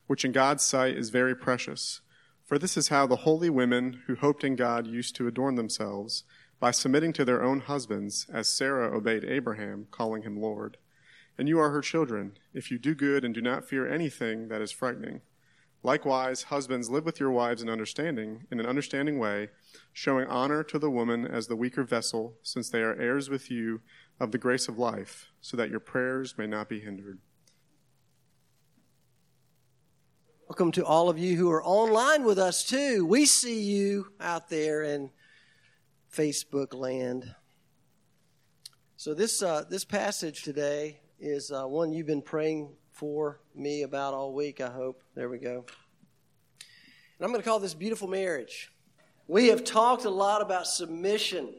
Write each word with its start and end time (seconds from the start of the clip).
which 0.07 0.25
in 0.25 0.33
God's 0.33 0.63
sight 0.63 0.97
is 0.97 1.11
very 1.11 1.35
precious. 1.35 2.01
For 2.45 2.59
this 2.59 2.77
is 2.77 2.89
how 2.89 3.07
the 3.07 3.17
holy 3.17 3.51
women 3.51 4.03
who 4.07 4.15
hoped 4.15 4.45
in 4.45 4.57
God 4.57 4.87
used 4.87 5.15
to 5.17 5.27
adorn 5.27 5.57
themselves, 5.57 6.25
by 6.61 6.71
submitting 6.71 7.13
to 7.15 7.25
their 7.25 7.43
own 7.43 7.61
husbands, 7.61 8.27
as 8.33 8.49
Sarah 8.49 8.97
obeyed 8.97 9.25
Abraham, 9.25 9.89
calling 9.91 10.23
him 10.23 10.41
Lord 10.41 10.77
and 11.39 11.49
you 11.49 11.59
are 11.59 11.71
her 11.71 11.81
children, 11.81 12.33
if 12.53 12.71
you 12.71 12.79
do 12.79 12.95
good 12.95 13.25
and 13.25 13.35
do 13.35 13.41
not 13.41 13.69
fear 13.69 13.89
anything 13.89 14.49
that 14.49 14.61
is 14.61 14.71
frightening. 14.71 15.23
Likewise, 15.85 16.45
husbands, 16.45 16.91
live 16.91 17.05
with 17.05 17.19
your 17.19 17.33
wives 17.33 17.61
in 17.61 17.69
understanding, 17.69 18.47
in 18.53 18.61
an 18.61 18.67
understanding 18.67 19.19
way, 19.19 19.49
showing 19.93 20.29
honor 20.29 20.63
to 20.63 20.79
the 20.79 20.91
woman 20.91 21.27
as 21.27 21.49
the 21.49 21.57
weaker 21.57 21.83
vessel, 21.83 22.35
since 22.43 22.71
they 22.71 22.83
are 22.83 22.95
heirs 23.01 23.29
with 23.29 23.51
you 23.51 23.81
of 24.21 24.31
the 24.31 24.39
grace 24.39 24.69
of 24.69 24.79
life, 24.79 25.33
so 25.41 25.57
that 25.57 25.71
your 25.71 25.81
prayers 25.81 26.39
may 26.39 26.47
not 26.47 26.69
be 26.69 26.79
hindered. 26.79 27.19
Welcome 30.49 30.71
to 30.73 30.85
all 30.85 31.09
of 31.09 31.19
you 31.19 31.37
who 31.37 31.51
are 31.51 31.65
online 31.65 32.25
with 32.25 32.39
us, 32.39 32.63
too. 32.63 33.05
We 33.05 33.27
see 33.27 33.63
you 33.63 34.13
out 34.21 34.51
there 34.51 34.85
in 34.85 35.11
Facebook 36.15 36.75
land. 36.75 37.35
So, 38.97 39.15
this, 39.15 39.43
uh, 39.43 39.65
this 39.69 39.85
passage 39.85 40.43
today 40.43 41.01
is 41.23 41.53
uh, 41.53 41.65
one 41.65 41.93
you've 41.93 42.09
been 42.09 42.21
praying 42.21 42.69
for 42.91 43.41
me 43.55 43.83
about 43.83 44.13
all 44.13 44.35
week, 44.35 44.61
I 44.61 44.69
hope. 44.69 45.05
There 45.15 45.29
we 45.29 45.39
go. 45.39 45.65
And 46.59 47.25
I'm 47.25 47.29
going 47.29 47.41
to 47.41 47.49
call 47.49 47.61
this 47.61 47.75
Beautiful 47.75 48.09
Marriage. 48.09 48.73
We 49.29 49.47
have 49.47 49.63
talked 49.63 50.05
a 50.05 50.11
lot 50.11 50.43
about 50.43 50.67
submission 50.67 51.55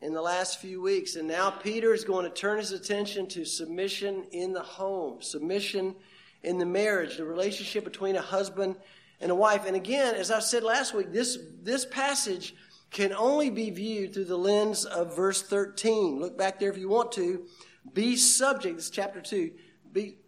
in 0.00 0.14
the 0.14 0.22
last 0.22 0.60
few 0.60 0.80
weeks, 0.80 1.16
and 1.16 1.28
now 1.28 1.50
Peter 1.50 1.92
is 1.92 2.04
going 2.04 2.24
to 2.24 2.30
turn 2.30 2.56
his 2.56 2.72
attention 2.72 3.26
to 3.28 3.44
submission 3.44 4.24
in 4.32 4.54
the 4.54 4.62
home, 4.62 5.20
submission 5.20 5.94
in 6.42 6.56
the 6.56 6.64
marriage, 6.64 7.18
the 7.18 7.24
relationship 7.26 7.84
between 7.84 8.16
a 8.16 8.22
husband 8.22 8.76
and 9.20 9.30
a 9.30 9.34
wife. 9.34 9.66
And 9.66 9.76
again, 9.76 10.14
as 10.14 10.30
I 10.30 10.38
said 10.38 10.62
last 10.62 10.94
week, 10.94 11.12
this, 11.12 11.36
this 11.62 11.84
passage 11.84 12.54
can 12.90 13.12
only 13.12 13.50
be 13.50 13.68
viewed 13.68 14.14
through 14.14 14.24
the 14.24 14.38
lens 14.38 14.86
of 14.86 15.14
verse 15.14 15.42
13. 15.42 16.18
Look 16.18 16.38
back 16.38 16.58
there 16.58 16.70
if 16.70 16.78
you 16.78 16.88
want 16.88 17.12
to. 17.12 17.44
Be 17.92 18.16
subject, 18.16 18.76
this 18.76 18.86
is 18.86 18.90
chapter 18.90 19.20
2. 19.20 19.52
Be, 19.92 20.18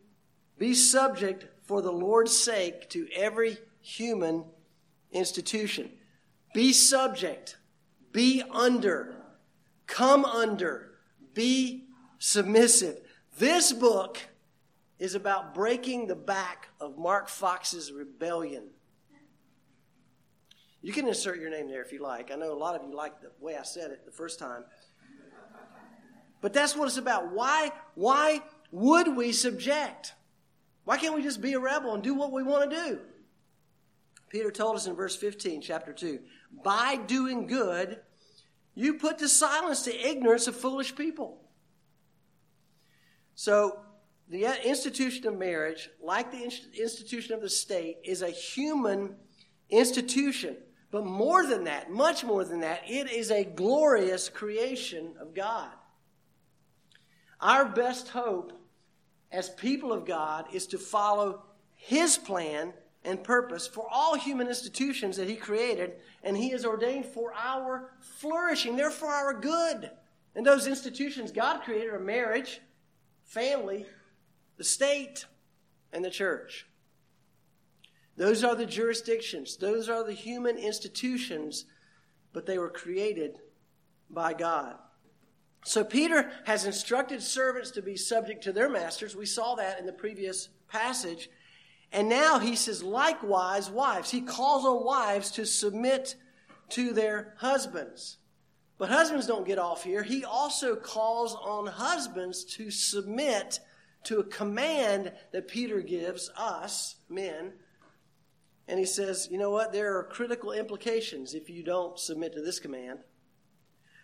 be 0.59 0.75
subject 0.75 1.47
for 1.63 1.83
the 1.83 1.93
Lord's 1.93 2.37
sake 2.37 2.89
to 2.91 3.09
every 3.15 3.59
human 3.81 4.45
institution. 5.13 5.91
Be 6.55 6.73
subject. 6.73 7.57
Be 8.13 8.43
under. 8.51 9.15
Come 9.87 10.25
under. 10.25 10.93
Be 11.35 11.85
submissive. 12.19 13.01
This 13.39 13.73
book 13.73 14.19
is 14.99 15.15
about 15.15 15.55
breaking 15.55 16.07
the 16.07 16.15
back 16.15 16.69
of 16.81 16.99
Mark 16.99 17.29
Fox's 17.29 17.91
rebellion. 17.91 18.69
You 20.83 20.93
can 20.93 21.07
insert 21.07 21.41
your 21.41 21.51
name 21.51 21.69
there 21.69 21.83
if 21.83 21.93
you 21.93 22.03
like. 22.03 22.31
I 22.31 22.35
know 22.35 22.53
a 22.53 22.59
lot 22.59 22.75
of 22.75 22.83
you 22.87 22.95
like 22.95 23.21
the 23.21 23.31
way 23.41 23.57
I 23.57 23.63
said 23.63 23.91
it 23.93 24.05
the 24.05 24.13
first 24.13 24.39
time. 24.39 24.65
But 26.43 26.53
that's 26.53 26.77
what 26.77 26.89
it's 26.89 26.99
about. 26.99 27.33
Why, 27.33 27.71
why 27.95 28.43
would 28.71 29.17
we 29.17 29.33
subject? 29.33 30.13
Why 30.85 30.99
can't 30.99 31.15
we 31.15 31.23
just 31.23 31.41
be 31.41 31.55
a 31.55 31.61
rebel 31.61 31.95
and 31.95 32.03
do 32.03 32.13
what 32.13 32.33
we 32.33 32.43
want 32.43 32.71
to 32.71 32.77
do? 32.77 32.99
Peter 34.29 34.51
told 34.51 34.77
us 34.77 34.87
in 34.87 34.95
verse 34.95 35.17
15, 35.17 35.63
chapter 35.63 35.93
2 35.93 36.19
by 36.65 36.97
doing 37.07 37.47
good, 37.47 38.01
you 38.75 38.95
put 38.95 39.19
to 39.19 39.29
silence 39.29 39.85
the 39.85 40.09
ignorance 40.09 40.47
of 40.47 40.57
foolish 40.57 40.95
people. 40.95 41.39
So, 43.35 43.79
the 44.29 44.47
institution 44.67 45.27
of 45.27 45.39
marriage, 45.39 45.91
like 46.03 46.31
the 46.31 46.43
institution 46.43 47.35
of 47.35 47.43
the 47.43 47.51
state, 47.51 47.99
is 48.05 48.23
a 48.23 48.31
human 48.31 49.17
institution. 49.69 50.57
But 50.91 51.05
more 51.05 51.47
than 51.47 51.65
that, 51.65 51.91
much 51.91 52.25
more 52.25 52.45
than 52.45 52.61
that, 52.61 52.83
it 52.89 53.11
is 53.11 53.31
a 53.31 53.45
glorious 53.45 54.29
creation 54.29 55.15
of 55.21 55.35
God. 55.35 55.71
Our 57.43 57.65
best 57.65 58.09
hope 58.09 58.53
as 59.33 59.51
people 59.51 59.93
of 59.93 60.07
God 60.07 60.47
is 60.53 60.67
to 60.69 60.79
follow 60.79 61.43
His 61.75 62.17
plan 62.17 62.73
and 63.05 63.25
purpose 63.25 63.67
for 63.67 63.85
all 63.91 64.15
human 64.15 64.47
institutions 64.47 65.17
that 65.17 65.29
He 65.29 65.35
created, 65.35 65.95
and 66.23 66.37
He 66.37 66.51
has 66.51 66.65
ordained 66.65 67.07
for 67.07 67.35
our 67.35 67.91
flourishing. 67.99 68.77
They're 68.77 68.93
for 68.93 69.09
our 69.09 69.35
good. 69.35 69.91
And 70.37 70.47
those 70.47 70.69
institutions 70.69 71.33
God 71.33 71.63
created 71.63 71.93
are 71.93 71.99
marriage, 71.99 72.61
family, 73.25 73.87
the 74.57 74.65
state, 74.65 75.27
and 75.93 76.05
the 76.05 76.11
church. 76.11 76.67
Those 78.17 78.45
are 78.45 78.55
the 78.55 78.67
jurisdictions, 78.67 79.57
those 79.57 79.89
are 79.89 80.05
the 80.05 80.13
human 80.13 80.59
institutions, 80.59 81.65
but 82.33 82.47
they 82.47 82.59
were 82.59 82.71
created 82.71 83.41
by 84.09 84.33
God. 84.33 84.77
So 85.65 85.85
Peter 85.85 86.31
has 86.45 86.65
instructed 86.65 87.23
servants 87.23 87.71
to 87.73 87.83
be 87.83 87.97
subject 87.97 88.43
to 88.45 88.53
their 88.53 88.69
masters. 88.69 89.15
We 89.15 89.27
saw 89.27 89.55
that 89.55 89.79
in 89.79 89.87
the 89.87 89.93
previous 89.93 90.49
passage. 90.69 91.31
And 91.93 92.09
now 92.09 92.39
he 92.39 92.57
says, 92.57 92.83
likewise, 92.83 93.71
wives. 93.71 94.11
He 94.11 94.23
calls 94.23 94.65
on 94.65 94.85
wives 94.85 95.31
to 95.33 95.45
submit 95.45 96.17
to 96.71 96.93
their 96.93 97.35
husbands. 97.39 98.17
But 98.79 98.89
husbands 98.89 99.27
don't 99.27 99.47
get 99.47 99.59
off 99.59 99.85
here. 99.85 100.03
He 100.03 100.25
also 100.25 100.75
calls 100.75 101.37
on 101.37 101.67
husbands 101.67 102.45
to 102.57 102.71
submit 102.71 103.61
to 104.05 104.19
a 104.19 104.25
command 104.25 105.13
that 105.33 105.47
Peter 105.47 105.81
gives 105.81 106.29
us, 106.37 106.97
men. 107.09 107.53
And 108.67 108.81
he 108.81 108.87
says, 108.87 109.29
you 109.31 109.39
know 109.39 109.51
what? 109.51 109.73
There 109.73 109.97
are 109.99 110.05
critical 110.05 110.51
implications 110.51 111.35
if 111.35 111.49
you 111.49 111.63
don't 111.63 111.99
submit 111.99 112.33
to 112.35 112.43
this 112.43 112.59
command. 112.59 113.01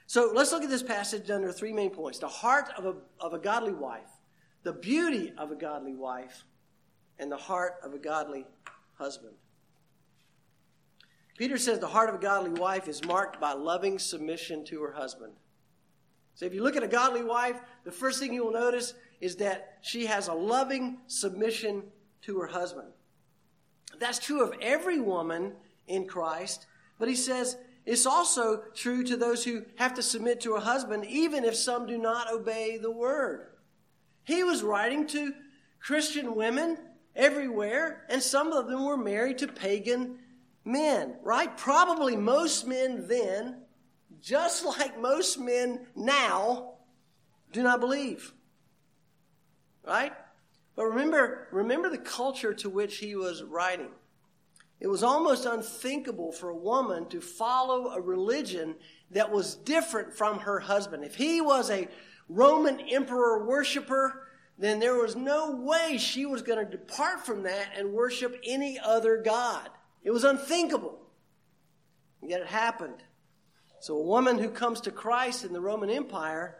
So 0.08 0.32
let's 0.34 0.52
look 0.52 0.64
at 0.64 0.70
this 0.70 0.82
passage 0.82 1.30
under 1.30 1.52
three 1.52 1.74
main 1.74 1.90
points 1.90 2.18
the 2.18 2.28
heart 2.28 2.70
of 2.78 2.86
a, 2.86 2.94
of 3.20 3.34
a 3.34 3.38
godly 3.38 3.74
wife, 3.74 4.08
the 4.62 4.72
beauty 4.72 5.34
of 5.36 5.52
a 5.52 5.54
godly 5.54 5.94
wife, 5.94 6.44
and 7.18 7.30
the 7.30 7.36
heart 7.36 7.74
of 7.84 7.92
a 7.92 7.98
godly 7.98 8.46
husband. 8.94 9.34
Peter 11.36 11.58
says 11.58 11.78
the 11.78 11.86
heart 11.86 12.08
of 12.08 12.14
a 12.14 12.18
godly 12.18 12.58
wife 12.58 12.88
is 12.88 13.04
marked 13.04 13.38
by 13.38 13.52
loving 13.52 13.98
submission 13.98 14.64
to 14.64 14.80
her 14.80 14.92
husband. 14.92 15.34
So 16.34 16.46
if 16.46 16.54
you 16.54 16.62
look 16.62 16.76
at 16.76 16.82
a 16.82 16.88
godly 16.88 17.22
wife, 17.22 17.60
the 17.84 17.92
first 17.92 18.18
thing 18.18 18.32
you 18.32 18.46
will 18.46 18.52
notice 18.52 18.94
is 19.20 19.36
that 19.36 19.76
she 19.82 20.06
has 20.06 20.28
a 20.28 20.32
loving 20.32 21.00
submission 21.06 21.82
to 22.22 22.38
her 22.38 22.46
husband. 22.46 22.88
That's 23.98 24.18
true 24.18 24.42
of 24.42 24.54
every 24.62 25.00
woman 25.00 25.52
in 25.86 26.06
Christ, 26.06 26.64
but 26.98 27.08
he 27.08 27.14
says 27.14 27.58
it's 27.88 28.04
also 28.04 28.64
true 28.74 29.02
to 29.04 29.16
those 29.16 29.44
who 29.44 29.64
have 29.76 29.94
to 29.94 30.02
submit 30.02 30.42
to 30.42 30.56
a 30.56 30.60
husband, 30.60 31.06
even 31.06 31.42
if 31.42 31.56
some 31.56 31.86
do 31.86 31.96
not 31.96 32.30
obey 32.30 32.76
the 32.76 32.90
word. 32.90 33.46
He 34.24 34.44
was 34.44 34.62
writing 34.62 35.06
to 35.06 35.32
Christian 35.80 36.34
women 36.34 36.76
everywhere, 37.16 38.04
and 38.10 38.22
some 38.22 38.52
of 38.52 38.68
them 38.68 38.84
were 38.84 38.98
married 38.98 39.38
to 39.38 39.48
pagan 39.48 40.18
men, 40.66 41.16
right? 41.22 41.56
Probably 41.56 42.14
most 42.14 42.66
men 42.66 43.08
then, 43.08 43.62
just 44.20 44.66
like 44.66 45.00
most 45.00 45.40
men 45.40 45.86
now, 45.96 46.74
do 47.52 47.62
not 47.62 47.80
believe. 47.80 48.34
Right? 49.82 50.12
But 50.76 50.84
remember, 50.84 51.48
remember 51.52 51.88
the 51.88 51.96
culture 51.96 52.52
to 52.52 52.68
which 52.68 52.98
he 52.98 53.16
was 53.16 53.42
writing. 53.42 53.92
It 54.80 54.86
was 54.86 55.02
almost 55.02 55.44
unthinkable 55.44 56.30
for 56.32 56.50
a 56.50 56.56
woman 56.56 57.08
to 57.08 57.20
follow 57.20 57.88
a 57.88 58.00
religion 58.00 58.76
that 59.10 59.32
was 59.32 59.56
different 59.56 60.14
from 60.14 60.40
her 60.40 60.60
husband. 60.60 61.04
If 61.04 61.16
he 61.16 61.40
was 61.40 61.70
a 61.70 61.88
Roman 62.28 62.80
emperor 62.80 63.44
worshiper, 63.44 64.28
then 64.56 64.78
there 64.78 64.94
was 64.94 65.16
no 65.16 65.52
way 65.52 65.98
she 65.98 66.26
was 66.26 66.42
going 66.42 66.64
to 66.64 66.70
depart 66.70 67.24
from 67.24 67.42
that 67.44 67.68
and 67.76 67.92
worship 67.92 68.40
any 68.44 68.78
other 68.78 69.22
God. 69.22 69.68
It 70.04 70.10
was 70.10 70.24
unthinkable. 70.24 70.98
Yet 72.22 72.40
it 72.40 72.48
happened. 72.48 73.02
So 73.80 73.96
a 73.96 74.02
woman 74.02 74.38
who 74.38 74.50
comes 74.50 74.80
to 74.82 74.90
Christ 74.90 75.44
in 75.44 75.52
the 75.52 75.60
Roman 75.60 75.90
Empire 75.90 76.56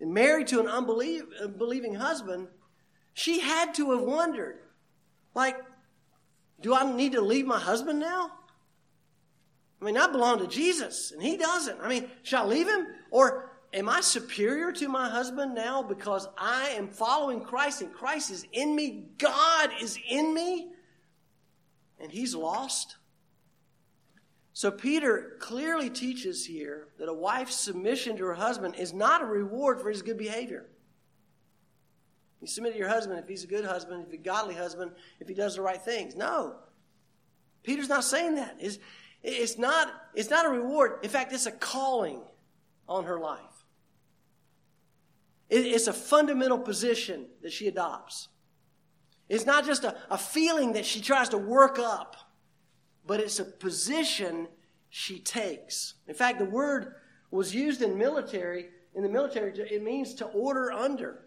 and 0.00 0.12
married 0.12 0.46
to 0.48 0.60
an 0.60 0.68
unbelieving 0.68 1.94
husband, 1.94 2.48
she 3.14 3.40
had 3.40 3.74
to 3.74 3.92
have 3.92 4.02
wondered, 4.02 4.60
like, 5.34 5.56
do 6.60 6.74
I 6.74 6.90
need 6.90 7.12
to 7.12 7.20
leave 7.20 7.46
my 7.46 7.58
husband 7.58 7.98
now? 7.98 8.30
I 9.80 9.84
mean, 9.84 9.96
I 9.96 10.06
belong 10.06 10.38
to 10.40 10.46
Jesus 10.46 11.10
and 11.12 11.22
he 11.22 11.36
doesn't. 11.36 11.80
I 11.80 11.88
mean, 11.88 12.10
shall 12.22 12.44
I 12.44 12.48
leave 12.48 12.68
him? 12.68 12.86
Or 13.10 13.50
am 13.72 13.88
I 13.88 14.00
superior 14.00 14.72
to 14.72 14.88
my 14.88 15.08
husband 15.08 15.54
now 15.54 15.82
because 15.82 16.28
I 16.36 16.70
am 16.70 16.88
following 16.88 17.40
Christ 17.40 17.80
and 17.80 17.92
Christ 17.92 18.30
is 18.30 18.46
in 18.52 18.76
me? 18.76 19.06
God 19.16 19.70
is 19.80 19.98
in 20.08 20.34
me 20.34 20.68
and 21.98 22.12
he's 22.12 22.34
lost? 22.34 22.96
So 24.52 24.70
Peter 24.70 25.36
clearly 25.38 25.88
teaches 25.88 26.44
here 26.44 26.88
that 26.98 27.08
a 27.08 27.14
wife's 27.14 27.54
submission 27.54 28.16
to 28.18 28.24
her 28.24 28.34
husband 28.34 28.74
is 28.76 28.92
not 28.92 29.22
a 29.22 29.26
reward 29.26 29.80
for 29.80 29.88
his 29.88 30.02
good 30.02 30.18
behavior. 30.18 30.66
You 32.40 32.46
submit 32.46 32.72
to 32.72 32.78
your 32.78 32.88
husband 32.88 33.18
if 33.18 33.28
he's 33.28 33.44
a 33.44 33.46
good 33.46 33.64
husband, 33.64 34.02
if 34.04 34.10
he's 34.10 34.20
a 34.20 34.22
godly 34.22 34.54
husband, 34.54 34.92
if 35.18 35.28
he 35.28 35.34
does 35.34 35.56
the 35.56 35.62
right 35.62 35.80
things. 35.80 36.16
No. 36.16 36.56
Peter's 37.62 37.88
not 37.88 38.04
saying 38.04 38.36
that. 38.36 38.56
It's, 38.58 38.78
it's, 39.22 39.58
not, 39.58 39.92
it's 40.14 40.30
not 40.30 40.46
a 40.46 40.48
reward. 40.48 41.00
In 41.02 41.10
fact, 41.10 41.32
it's 41.32 41.46
a 41.46 41.52
calling 41.52 42.22
on 42.88 43.04
her 43.04 43.20
life. 43.20 43.40
It, 45.50 45.66
it's 45.66 45.86
a 45.86 45.92
fundamental 45.92 46.58
position 46.58 47.26
that 47.42 47.52
she 47.52 47.68
adopts. 47.68 48.28
It's 49.28 49.44
not 49.44 49.66
just 49.66 49.84
a, 49.84 49.96
a 50.08 50.16
feeling 50.16 50.72
that 50.72 50.86
she 50.86 51.00
tries 51.00 51.28
to 51.30 51.38
work 51.38 51.78
up 51.78 52.16
but 53.10 53.18
it's 53.18 53.40
a 53.40 53.44
position 53.44 54.46
she 54.88 55.18
takes. 55.18 55.94
In 56.06 56.14
fact, 56.14 56.38
the 56.38 56.44
word 56.44 56.94
was 57.32 57.52
used 57.52 57.82
in 57.82 57.98
military, 57.98 58.66
in 58.94 59.02
the 59.02 59.08
military, 59.08 59.50
it 59.58 59.82
means 59.82 60.14
to 60.14 60.26
order 60.26 60.70
under. 60.70 61.24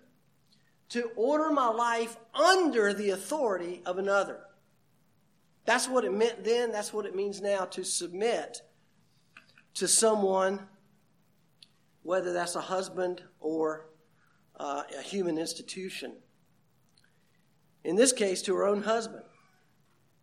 To 0.90 1.10
order 1.16 1.52
my 1.52 1.68
life 1.68 2.18
under 2.34 2.94
the 2.94 3.12
authority 3.12 3.82
of 3.86 3.98
another. 3.98 4.42
That's 5.66 5.88
what 5.88 6.04
it 6.04 6.14
meant 6.14 6.44
then, 6.44 6.72
that's 6.72 6.94
what 6.94 7.06
it 7.06 7.16
means 7.16 7.42
now 7.42 7.66
to 7.66 7.84
submit 7.84 8.62
to 9.76 9.88
someone, 9.88 10.68
whether 12.04 12.34
that's 12.34 12.56
a 12.56 12.62
husband 12.62 13.22
or 13.40 13.88
uh, 14.60 14.84
a 14.98 15.02
human 15.02 15.38
institution. 15.38 16.18
In 17.84 17.96
this 17.96 18.12
case, 18.12 18.42
to 18.44 18.56
her 18.56 18.66
own 18.66 18.84
husband 18.84 19.24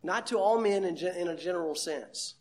not 0.02 0.26
to 0.28 0.38
all 0.38 0.60
men 0.60 0.84
in, 0.84 0.96
in 0.96 1.28
a 1.28 1.36
general 1.36 1.74
sense. 1.74 2.34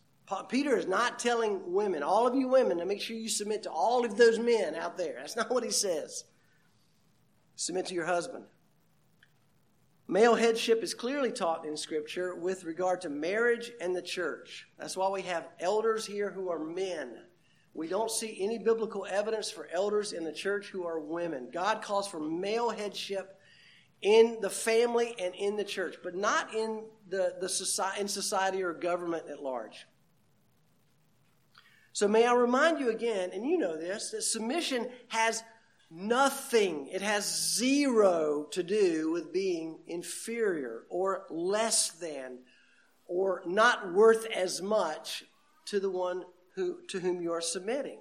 Peter 0.47 0.77
is 0.77 0.85
not 0.85 1.17
telling 1.17 1.73
women, 1.73 2.03
all 2.03 2.27
of 2.27 2.35
you 2.35 2.47
women, 2.47 2.77
to 2.77 2.85
make 2.85 3.01
sure 3.01 3.15
you 3.17 3.27
submit 3.27 3.63
to 3.63 3.71
all 3.71 4.05
of 4.05 4.15
those 4.15 4.37
men 4.37 4.75
out 4.75 4.95
there. 4.95 5.15
That's 5.17 5.35
not 5.35 5.49
what 5.49 5.63
he 5.63 5.71
says. 5.71 6.25
Submit 7.59 7.87
to 7.87 7.93
your 7.93 8.05
husband. 8.05 8.45
Male 10.07 10.35
headship 10.35 10.81
is 10.81 10.93
clearly 10.93 11.29
taught 11.29 11.65
in 11.65 11.75
Scripture 11.75 12.33
with 12.33 12.63
regard 12.63 13.01
to 13.01 13.09
marriage 13.09 13.69
and 13.81 13.93
the 13.93 14.01
church. 14.01 14.69
That's 14.77 14.95
why 14.95 15.09
we 15.09 15.23
have 15.23 15.49
elders 15.59 16.05
here 16.05 16.31
who 16.31 16.47
are 16.49 16.57
men. 16.57 17.17
We 17.73 17.89
don't 17.89 18.09
see 18.09 18.37
any 18.39 18.59
biblical 18.59 19.05
evidence 19.05 19.51
for 19.51 19.67
elders 19.73 20.13
in 20.13 20.23
the 20.23 20.31
church 20.31 20.67
who 20.67 20.87
are 20.87 21.01
women. 21.01 21.49
God 21.51 21.81
calls 21.81 22.07
for 22.07 22.21
male 22.21 22.69
headship 22.69 23.37
in 24.01 24.37
the 24.39 24.49
family 24.49 25.13
and 25.19 25.35
in 25.35 25.57
the 25.57 25.65
church, 25.65 25.97
but 26.01 26.15
not 26.15 26.55
in 26.55 26.85
the, 27.09 27.35
the 27.41 27.49
society, 27.49 27.99
in 27.99 28.07
society 28.07 28.63
or 28.63 28.71
government 28.71 29.25
at 29.29 29.43
large. 29.43 29.85
So 31.91 32.07
may 32.07 32.25
I 32.25 32.33
remind 32.35 32.79
you 32.79 32.89
again, 32.89 33.31
and 33.33 33.45
you 33.45 33.57
know 33.57 33.75
this, 33.75 34.11
that 34.11 34.21
submission 34.21 34.87
has 35.09 35.43
nothing, 35.89 36.87
it 36.87 37.01
has 37.01 37.55
zero 37.57 38.47
to 38.51 38.63
do 38.63 39.11
with 39.11 39.33
being 39.33 39.79
inferior 39.87 40.83
or 40.89 41.25
less 41.29 41.89
than 41.89 42.39
or 43.07 43.41
not 43.45 43.93
worth 43.93 44.25
as 44.27 44.61
much 44.61 45.23
to 45.65 45.79
the 45.79 45.89
one 45.89 46.23
who, 46.55 46.77
to 46.87 46.99
whom 46.99 47.21
you 47.21 47.31
are 47.31 47.41
submitting. 47.41 47.99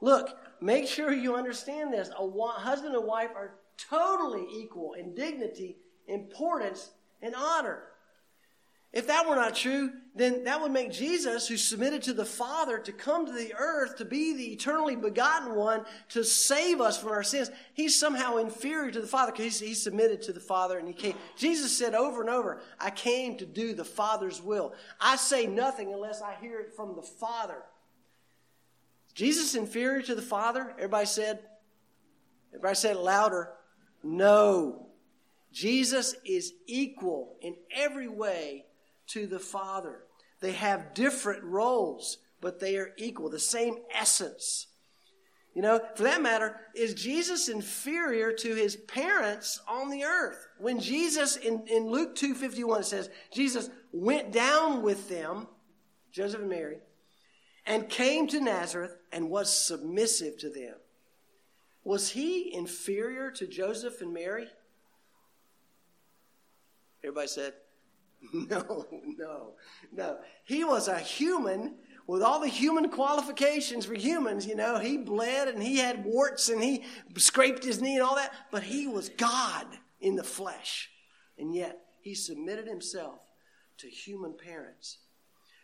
Look, 0.00 0.36
make 0.60 0.86
sure 0.86 1.12
you 1.12 1.34
understand 1.34 1.92
this. 1.92 2.10
A 2.10 2.30
husband 2.52 2.94
and 2.94 3.06
wife 3.06 3.30
are 3.34 3.54
totally 3.90 4.46
equal 4.52 4.94
in 4.94 5.14
dignity, 5.14 5.76
importance, 6.06 6.90
and 7.22 7.34
honor. 7.34 7.82
If 8.90 9.06
that 9.08 9.28
were 9.28 9.36
not 9.36 9.54
true, 9.54 9.90
then 10.14 10.44
that 10.44 10.60
would 10.62 10.72
make 10.72 10.90
Jesus, 10.90 11.46
who 11.46 11.58
submitted 11.58 12.02
to 12.04 12.14
the 12.14 12.24
Father 12.24 12.78
to 12.78 12.90
come 12.90 13.26
to 13.26 13.32
the 13.32 13.54
earth 13.54 13.96
to 13.98 14.04
be 14.06 14.34
the 14.34 14.52
eternally 14.52 14.96
begotten 14.96 15.54
one 15.54 15.84
to 16.08 16.24
save 16.24 16.80
us 16.80 16.98
from 16.98 17.10
our 17.10 17.22
sins, 17.22 17.50
he's 17.74 17.98
somehow 17.98 18.38
inferior 18.38 18.90
to 18.90 19.00
the 19.00 19.06
Father 19.06 19.30
because 19.30 19.60
he 19.60 19.74
submitted 19.74 20.22
to 20.22 20.32
the 20.32 20.40
Father 20.40 20.78
and 20.78 20.88
he 20.88 20.94
came. 20.94 21.14
Jesus 21.36 21.76
said 21.76 21.94
over 21.94 22.22
and 22.22 22.30
over, 22.30 22.62
I 22.80 22.90
came 22.90 23.36
to 23.38 23.46
do 23.46 23.74
the 23.74 23.84
Father's 23.84 24.40
will. 24.40 24.72
I 24.98 25.16
say 25.16 25.46
nothing 25.46 25.92
unless 25.92 26.22
I 26.22 26.36
hear 26.40 26.58
it 26.58 26.74
from 26.74 26.96
the 26.96 27.02
Father. 27.02 27.62
Jesus 29.14 29.54
inferior 29.54 30.00
to 30.02 30.14
the 30.14 30.22
Father? 30.22 30.72
Everybody 30.76 31.06
said, 31.06 31.40
everybody 32.54 32.74
said 32.74 32.96
louder. 32.96 33.50
No. 34.02 34.86
Jesus 35.52 36.14
is 36.24 36.54
equal 36.66 37.36
in 37.42 37.54
every 37.70 38.08
way 38.08 38.64
to 39.08 39.26
the 39.26 39.38
Father. 39.38 40.04
They 40.40 40.52
have 40.52 40.94
different 40.94 41.42
roles, 41.44 42.18
but 42.40 42.60
they 42.60 42.76
are 42.76 42.92
equal, 42.96 43.28
the 43.28 43.38
same 43.38 43.76
essence. 43.92 44.68
You 45.54 45.62
know, 45.62 45.80
for 45.96 46.04
that 46.04 46.22
matter, 46.22 46.60
is 46.74 46.94
Jesus 46.94 47.48
inferior 47.48 48.32
to 48.32 48.54
his 48.54 48.76
parents 48.76 49.60
on 49.66 49.90
the 49.90 50.04
earth? 50.04 50.46
When 50.58 50.78
Jesus 50.78 51.36
in, 51.36 51.66
in 51.66 51.90
Luke 51.90 52.14
2:51 52.14 52.84
says, 52.84 53.10
Jesus 53.32 53.68
went 53.92 54.30
down 54.30 54.82
with 54.82 55.08
them, 55.08 55.48
Joseph 56.12 56.42
and 56.42 56.50
Mary, 56.50 56.78
and 57.66 57.88
came 57.88 58.28
to 58.28 58.40
Nazareth 58.40 58.94
and 59.10 59.30
was 59.30 59.52
submissive 59.52 60.38
to 60.38 60.50
them. 60.50 60.74
Was 61.82 62.10
he 62.10 62.54
inferior 62.54 63.30
to 63.32 63.46
Joseph 63.46 64.00
and 64.00 64.12
Mary? 64.12 64.46
Everybody 67.02 67.28
said, 67.28 67.54
no, 68.32 68.86
no, 69.16 69.52
no. 69.92 70.18
He 70.44 70.64
was 70.64 70.88
a 70.88 70.98
human 70.98 71.76
with 72.06 72.22
all 72.22 72.40
the 72.40 72.48
human 72.48 72.90
qualifications 72.90 73.84
for 73.86 73.94
humans. 73.94 74.46
You 74.46 74.56
know, 74.56 74.78
he 74.78 74.96
bled 74.96 75.48
and 75.48 75.62
he 75.62 75.76
had 75.78 76.04
warts 76.04 76.48
and 76.48 76.62
he 76.62 76.84
scraped 77.16 77.64
his 77.64 77.80
knee 77.80 77.96
and 77.96 78.02
all 78.02 78.16
that, 78.16 78.32
but 78.50 78.62
he 78.62 78.86
was 78.86 79.10
God 79.10 79.66
in 80.00 80.16
the 80.16 80.24
flesh. 80.24 80.90
And 81.38 81.54
yet, 81.54 81.78
he 82.00 82.14
submitted 82.14 82.66
himself 82.66 83.20
to 83.78 83.88
human 83.88 84.34
parents. 84.34 84.98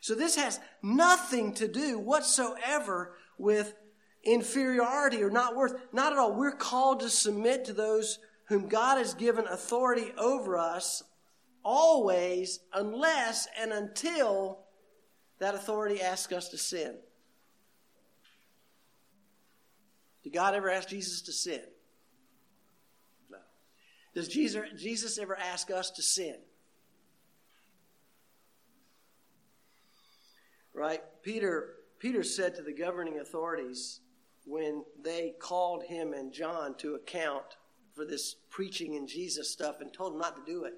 So 0.01 0.15
this 0.15 0.37
has 0.37 0.61
nothing 0.83 1.55
to 1.55 1.67
do 1.67 1.99
whatsoever 1.99 3.17
with 3.39 3.75
inferiority 4.23 5.23
or 5.23 5.31
not 5.31 5.57
worth. 5.57 5.75
Not 5.93 6.13
at 6.13 6.19
all. 6.19 6.35
We're 6.35 6.53
called 6.53 7.01
to 7.01 7.09
submit 7.09 7.65
to 7.65 7.73
those 7.73 8.19
whom 8.49 8.69
God 8.69 8.99
has 8.99 9.15
given 9.15 9.47
authority 9.47 10.13
over 10.19 10.59
us 10.59 11.03
always, 11.65 12.61
unless 12.73 13.49
and 13.61 13.73
until 13.73 14.61
that 15.39 15.55
authority 15.55 16.01
asks 16.01 16.33
us 16.33 16.49
to 16.51 16.59
sin. 16.59 16.95
Did 20.23 20.33
God 20.33 20.55
ever 20.55 20.71
ask 20.71 20.89
Jesus 20.89 21.23
to 21.23 21.33
sin? 21.33 21.61
No. 23.31 23.39
Does 24.15 24.29
Jesus, 24.29 24.63
Jesus 24.79 25.19
ever 25.19 25.37
ask 25.37 25.71
us 25.71 25.91
to 25.93 26.03
sin? 26.03 26.37
Right? 30.73 31.03
Peter, 31.23 31.75
Peter 31.99 32.23
said 32.23 32.55
to 32.57 32.63
the 32.63 32.73
governing 32.73 33.19
authorities, 33.19 34.01
when 34.47 34.85
they 35.03 35.35
called 35.39 35.85
him 35.85 36.13
and 36.13 36.33
John 36.33 36.75
to 36.79 36.95
account 36.95 37.45
for 37.95 38.05
this 38.05 38.37
preaching 38.51 38.95
in 38.95 39.07
Jesus 39.07 39.51
stuff 39.51 39.81
and 39.81 39.93
told 39.93 40.13
them 40.13 40.21
not 40.21 40.37
to 40.37 40.43
do 40.51 40.65
it. 40.65 40.75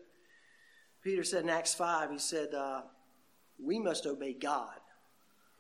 Peter 1.07 1.23
said 1.23 1.45
in 1.45 1.51
Acts 1.51 1.73
5, 1.73 2.11
he 2.11 2.19
said, 2.19 2.53
uh, 2.53 2.81
We 3.61 3.79
must 3.79 4.07
obey 4.07 4.33
God 4.33 4.75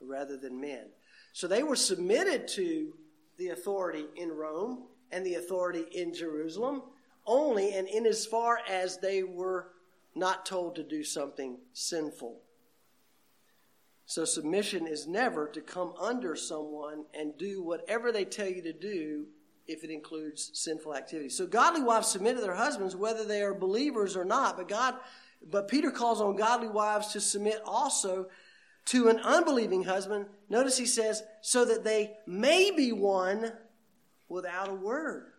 rather 0.00 0.36
than 0.36 0.60
men. 0.60 0.86
So 1.32 1.46
they 1.46 1.62
were 1.62 1.76
submitted 1.76 2.48
to 2.48 2.94
the 3.38 3.50
authority 3.50 4.06
in 4.16 4.32
Rome 4.32 4.88
and 5.12 5.24
the 5.24 5.36
authority 5.36 5.84
in 5.92 6.12
Jerusalem 6.12 6.82
only 7.28 7.74
and 7.74 7.86
in 7.86 8.06
as 8.06 8.26
far 8.26 8.58
as 8.68 8.98
they 8.98 9.22
were 9.22 9.68
not 10.16 10.46
told 10.46 10.74
to 10.74 10.82
do 10.82 11.04
something 11.04 11.58
sinful. 11.72 12.40
So 14.04 14.24
submission 14.24 14.88
is 14.88 15.06
never 15.06 15.46
to 15.50 15.60
come 15.60 15.94
under 16.00 16.34
someone 16.34 17.04
and 17.14 17.38
do 17.38 17.62
whatever 17.62 18.10
they 18.10 18.24
tell 18.24 18.48
you 18.48 18.62
to 18.62 18.72
do 18.72 19.26
if 19.68 19.84
it 19.84 19.90
includes 19.90 20.50
sinful 20.54 20.96
activity. 20.96 21.28
So 21.28 21.46
godly 21.46 21.82
wives 21.82 22.08
submit 22.08 22.34
to 22.34 22.42
their 22.42 22.54
husbands 22.54 22.96
whether 22.96 23.24
they 23.24 23.42
are 23.42 23.54
believers 23.54 24.16
or 24.16 24.24
not. 24.24 24.56
But 24.56 24.68
God, 24.68 24.96
but 25.50 25.68
Peter 25.68 25.90
calls 25.90 26.20
on 26.20 26.36
godly 26.36 26.68
wives 26.68 27.08
to 27.08 27.20
submit 27.20 27.60
also 27.64 28.28
to 28.86 29.08
an 29.08 29.18
unbelieving 29.20 29.84
husband. 29.84 30.26
Notice 30.48 30.78
he 30.78 30.86
says, 30.86 31.22
so 31.42 31.64
that 31.64 31.84
they 31.84 32.14
may 32.26 32.70
be 32.70 32.92
won 32.92 33.52
without 34.28 34.68
a 34.68 34.74
word. 34.74 35.32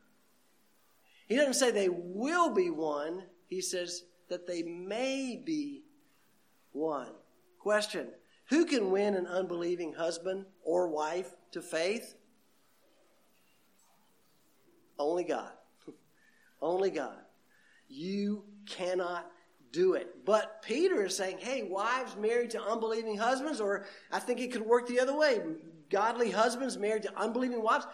He 1.27 1.35
doesn't 1.35 1.55
say 1.55 1.71
they 1.71 1.89
will 1.89 2.53
be 2.53 2.69
won, 2.69 3.23
He 3.47 3.61
says 3.61 4.03
that 4.29 4.47
they 4.47 4.63
may 4.63 5.41
be 5.43 5.83
won. 6.73 7.07
Question 7.59 8.07
Who 8.49 8.65
can 8.65 8.91
win 8.91 9.15
an 9.15 9.27
unbelieving 9.27 9.93
husband 9.93 10.45
or 10.63 10.87
wife 10.87 11.33
to 11.51 11.61
faith? 11.61 12.15
Only 14.97 15.25
God. 15.25 15.51
Only 16.61 16.91
God. 16.91 17.19
You 17.89 18.45
cannot 18.65 19.29
do 19.77 19.93
it. 19.93 20.25
But 20.25 20.63
Peter 20.63 21.05
is 21.05 21.15
saying, 21.15 21.37
hey, 21.39 21.61
wives 21.61 22.15
married 22.17 22.49
to 22.51 22.61
unbelieving 22.61 23.15
husbands, 23.15 23.61
or 23.61 23.85
I 24.11 24.17
think 24.17 24.39
it 24.39 24.51
could 24.51 24.65
work 24.65 24.87
the 24.87 24.99
other 24.99 25.15
way. 25.15 25.39
Godly 25.91 26.31
husbands 26.31 26.77
married 26.79 27.03
to 27.03 27.15
unbelieving 27.15 27.61
wives. 27.61 27.85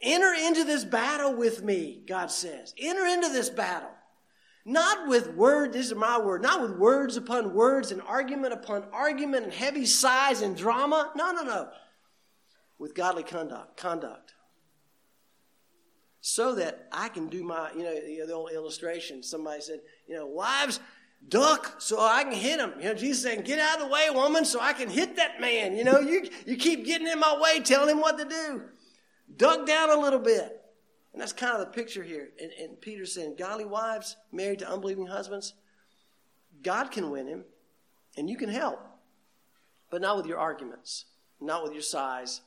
Enter 0.00 0.32
into 0.32 0.64
this 0.64 0.82
battle 0.82 1.34
with 1.34 1.62
me, 1.62 2.02
God 2.08 2.30
says. 2.30 2.74
Enter 2.78 3.04
into 3.04 3.28
this 3.28 3.50
battle. 3.50 3.90
Not 4.64 5.06
with 5.08 5.34
words, 5.34 5.74
this 5.74 5.88
is 5.88 5.94
my 5.94 6.18
word, 6.18 6.40
not 6.40 6.62
with 6.62 6.78
words 6.78 7.18
upon 7.18 7.52
words 7.52 7.92
and 7.92 8.00
argument 8.00 8.54
upon 8.54 8.84
argument 8.90 9.44
and 9.44 9.52
heavy 9.52 9.84
sighs 9.84 10.40
and 10.40 10.56
drama. 10.56 11.12
No, 11.14 11.32
no, 11.32 11.42
no. 11.42 11.68
With 12.78 12.94
godly 12.94 13.24
conduct. 13.24 13.76
conduct 13.76 14.34
so 16.26 16.54
that 16.54 16.88
I 16.90 17.10
can 17.10 17.28
do 17.28 17.44
my, 17.44 17.70
you 17.76 17.82
know, 17.82 18.26
the 18.26 18.32
old 18.32 18.50
illustration. 18.50 19.22
Somebody 19.22 19.60
said, 19.60 19.80
you 20.08 20.16
know, 20.16 20.24
wives, 20.24 20.80
duck 21.28 21.76
so 21.78 22.00
I 22.00 22.24
can 22.24 22.32
hit 22.32 22.60
him. 22.60 22.74
You 22.78 22.86
know, 22.86 22.94
Jesus 22.94 23.22
saying, 23.22 23.42
get 23.42 23.58
out 23.58 23.80
of 23.80 23.86
the 23.86 23.92
way, 23.92 24.08
woman, 24.10 24.44
so 24.44 24.60
I 24.60 24.72
can 24.72 24.88
hit 24.88 25.16
that 25.16 25.40
man. 25.40 25.76
You 25.76 25.84
know, 25.84 26.00
you, 26.00 26.28
you 26.46 26.56
keep 26.56 26.84
getting 26.84 27.06
in 27.06 27.18
my 27.18 27.38
way, 27.40 27.60
telling 27.60 27.90
him 27.90 28.00
what 28.00 28.18
to 28.18 28.24
do. 28.24 28.62
Duck 29.36 29.66
down 29.66 29.90
a 29.90 30.00
little 30.00 30.18
bit. 30.18 30.60
And 31.12 31.22
that's 31.22 31.32
kind 31.32 31.54
of 31.54 31.60
the 31.60 31.66
picture 31.66 32.02
here. 32.02 32.30
And, 32.40 32.50
and 32.60 32.80
Peter's 32.80 33.14
saying, 33.14 33.36
godly 33.38 33.64
wives 33.64 34.16
married 34.32 34.58
to 34.58 34.70
unbelieving 34.70 35.06
husbands, 35.06 35.54
God 36.62 36.90
can 36.90 37.10
win 37.10 37.28
him, 37.28 37.44
and 38.16 38.28
you 38.28 38.36
can 38.36 38.48
help. 38.48 38.80
But 39.90 40.00
not 40.00 40.16
with 40.16 40.26
your 40.26 40.38
arguments, 40.38 41.04
not 41.40 41.62
with 41.62 41.72
your 41.72 41.82
sighs, 41.82 42.40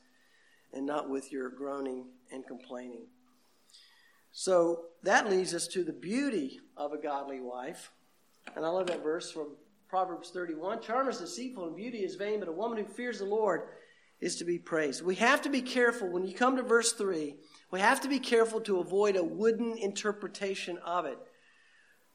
and 0.72 0.84
not 0.84 1.08
with 1.08 1.32
your 1.32 1.48
groaning 1.48 2.06
and 2.30 2.46
complaining. 2.46 3.06
So 4.32 4.84
that 5.02 5.30
leads 5.30 5.54
us 5.54 5.66
to 5.68 5.82
the 5.82 5.92
beauty 5.92 6.60
of 6.76 6.92
a 6.92 6.98
godly 6.98 7.40
wife. 7.40 7.90
And 8.56 8.64
I 8.64 8.68
love 8.68 8.86
that 8.88 9.02
verse 9.02 9.30
from 9.30 9.56
Proverbs 9.88 10.30
31. 10.30 10.82
Charm 10.82 11.08
is 11.08 11.18
deceitful 11.18 11.66
and 11.66 11.76
beauty 11.76 11.98
is 11.98 12.16
vain, 12.16 12.40
but 12.40 12.48
a 12.48 12.52
woman 12.52 12.78
who 12.78 12.84
fears 12.84 13.18
the 13.18 13.24
Lord 13.24 13.62
is 14.20 14.36
to 14.36 14.44
be 14.44 14.58
praised. 14.58 15.04
We 15.04 15.14
have 15.16 15.42
to 15.42 15.48
be 15.48 15.62
careful 15.62 16.10
when 16.10 16.24
you 16.24 16.34
come 16.34 16.56
to 16.56 16.62
verse 16.62 16.92
3, 16.92 17.36
we 17.70 17.80
have 17.80 18.00
to 18.00 18.08
be 18.08 18.18
careful 18.18 18.60
to 18.62 18.80
avoid 18.80 19.16
a 19.16 19.22
wooden 19.22 19.76
interpretation 19.78 20.78
of 20.78 21.06
it. 21.06 21.18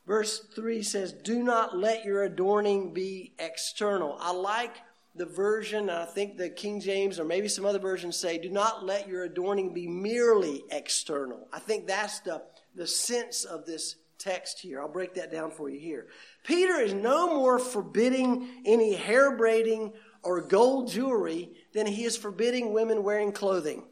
Verse 0.06 0.46
3 0.56 0.84
says, 0.84 1.14
Do 1.14 1.44
not 1.44 1.78
let 1.78 2.04
your 2.04 2.24
adorning 2.24 2.94
be 2.94 3.34
external. 3.40 4.18
I 4.20 4.34
like 4.34 4.76
the 5.16 5.26
version, 5.26 5.90
I 5.90 6.06
think 6.06 6.38
the 6.38 6.50
King 6.50 6.80
James 6.80 7.20
or 7.20 7.26
maybe 7.26 7.48
some 7.48 7.66
other 7.66 7.80
versions 7.80 8.18
say, 8.18 8.38
do 8.38 8.50
not 8.50 8.84
let 8.84 9.08
your 9.08 9.24
adorning 9.24 9.74
be 9.74 9.88
merely 9.88 10.64
external. 10.72 11.48
I 11.54 11.60
think 11.60 11.86
that's 11.86 12.20
the, 12.22 12.42
the 12.76 12.88
sense 12.88 13.44
of 13.44 13.66
this 13.66 13.96
text 14.24 14.60
here. 14.60 14.82
I'll 14.82 14.88
break 14.88 15.16
that 15.16 15.32
down 15.32 15.52
for 15.52 15.70
you 15.70 15.80
here. 15.80 16.08
Peter 16.44 16.80
is 16.80 16.94
no 16.94 17.36
more 17.36 17.60
forbidding 17.60 18.48
any 18.66 18.94
hair 18.94 19.36
braiding 19.36 19.94
or 20.24 20.42
gold 20.42 20.90
jewelry 20.90 21.52
than 21.74 21.86
he 21.86 22.06
is 22.06 22.16
forbidding 22.16 22.74
women 22.74 23.04
wearing 23.04 23.32
clothing. 23.32 23.84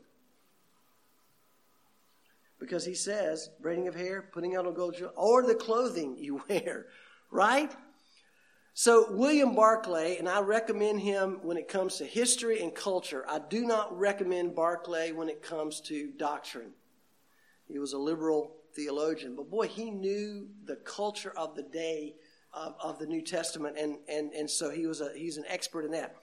Because 2.59 2.85
he 2.85 2.93
says, 2.93 3.49
braiding 3.59 3.87
of 3.87 3.95
hair, 3.95 4.29
putting 4.31 4.55
on 4.55 4.67
a 4.67 4.71
gold 4.71 4.95
jewelry, 4.95 5.13
or 5.17 5.43
the 5.43 5.55
clothing 5.55 6.15
you 6.17 6.41
wear, 6.49 6.85
right? 7.31 7.71
So, 8.73 9.11
William 9.11 9.53
Barclay, 9.53 10.17
and 10.17 10.29
I 10.29 10.39
recommend 10.39 11.01
him 11.01 11.39
when 11.41 11.57
it 11.57 11.67
comes 11.67 11.97
to 11.97 12.05
history 12.05 12.61
and 12.61 12.73
culture. 12.73 13.25
I 13.27 13.39
do 13.39 13.65
not 13.65 13.97
recommend 13.99 14.55
Barclay 14.55 15.11
when 15.11 15.27
it 15.27 15.43
comes 15.43 15.81
to 15.81 16.11
doctrine. 16.17 16.71
He 17.67 17.79
was 17.79 17.91
a 17.91 17.97
liberal 17.97 18.55
theologian, 18.75 19.35
but 19.35 19.49
boy, 19.49 19.67
he 19.67 19.91
knew 19.91 20.47
the 20.65 20.77
culture 20.77 21.33
of 21.37 21.55
the 21.55 21.63
day 21.63 22.15
of, 22.53 22.75
of 22.81 22.99
the 22.99 23.05
New 23.05 23.21
Testament, 23.21 23.77
and, 23.77 23.97
and, 24.07 24.31
and 24.33 24.49
so 24.49 24.69
he 24.69 24.85
was 24.85 25.01
a, 25.01 25.11
he's 25.15 25.37
an 25.37 25.45
expert 25.47 25.85
in 25.85 25.91
that. 25.91 26.15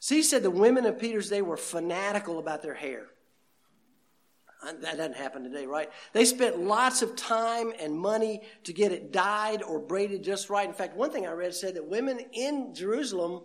So 0.00 0.14
he 0.14 0.22
said 0.22 0.42
the 0.42 0.50
women 0.50 0.86
of 0.86 0.98
Peter's 0.98 1.28
day 1.28 1.42
were 1.42 1.56
fanatical 1.56 2.38
about 2.38 2.62
their 2.62 2.74
hair. 2.74 3.06
Uh, 4.62 4.72
that 4.80 4.96
doesn't 4.96 5.16
happen 5.16 5.44
today, 5.44 5.66
right? 5.66 5.88
They 6.12 6.24
spent 6.24 6.58
lots 6.58 7.02
of 7.02 7.14
time 7.14 7.72
and 7.80 7.96
money 7.96 8.42
to 8.64 8.72
get 8.72 8.90
it 8.90 9.12
dyed 9.12 9.62
or 9.62 9.78
braided 9.78 10.24
just 10.24 10.50
right. 10.50 10.66
In 10.66 10.74
fact, 10.74 10.96
one 10.96 11.10
thing 11.10 11.26
I 11.26 11.32
read 11.32 11.54
said 11.54 11.76
that 11.76 11.86
women 11.86 12.20
in 12.32 12.74
Jerusalem 12.74 13.42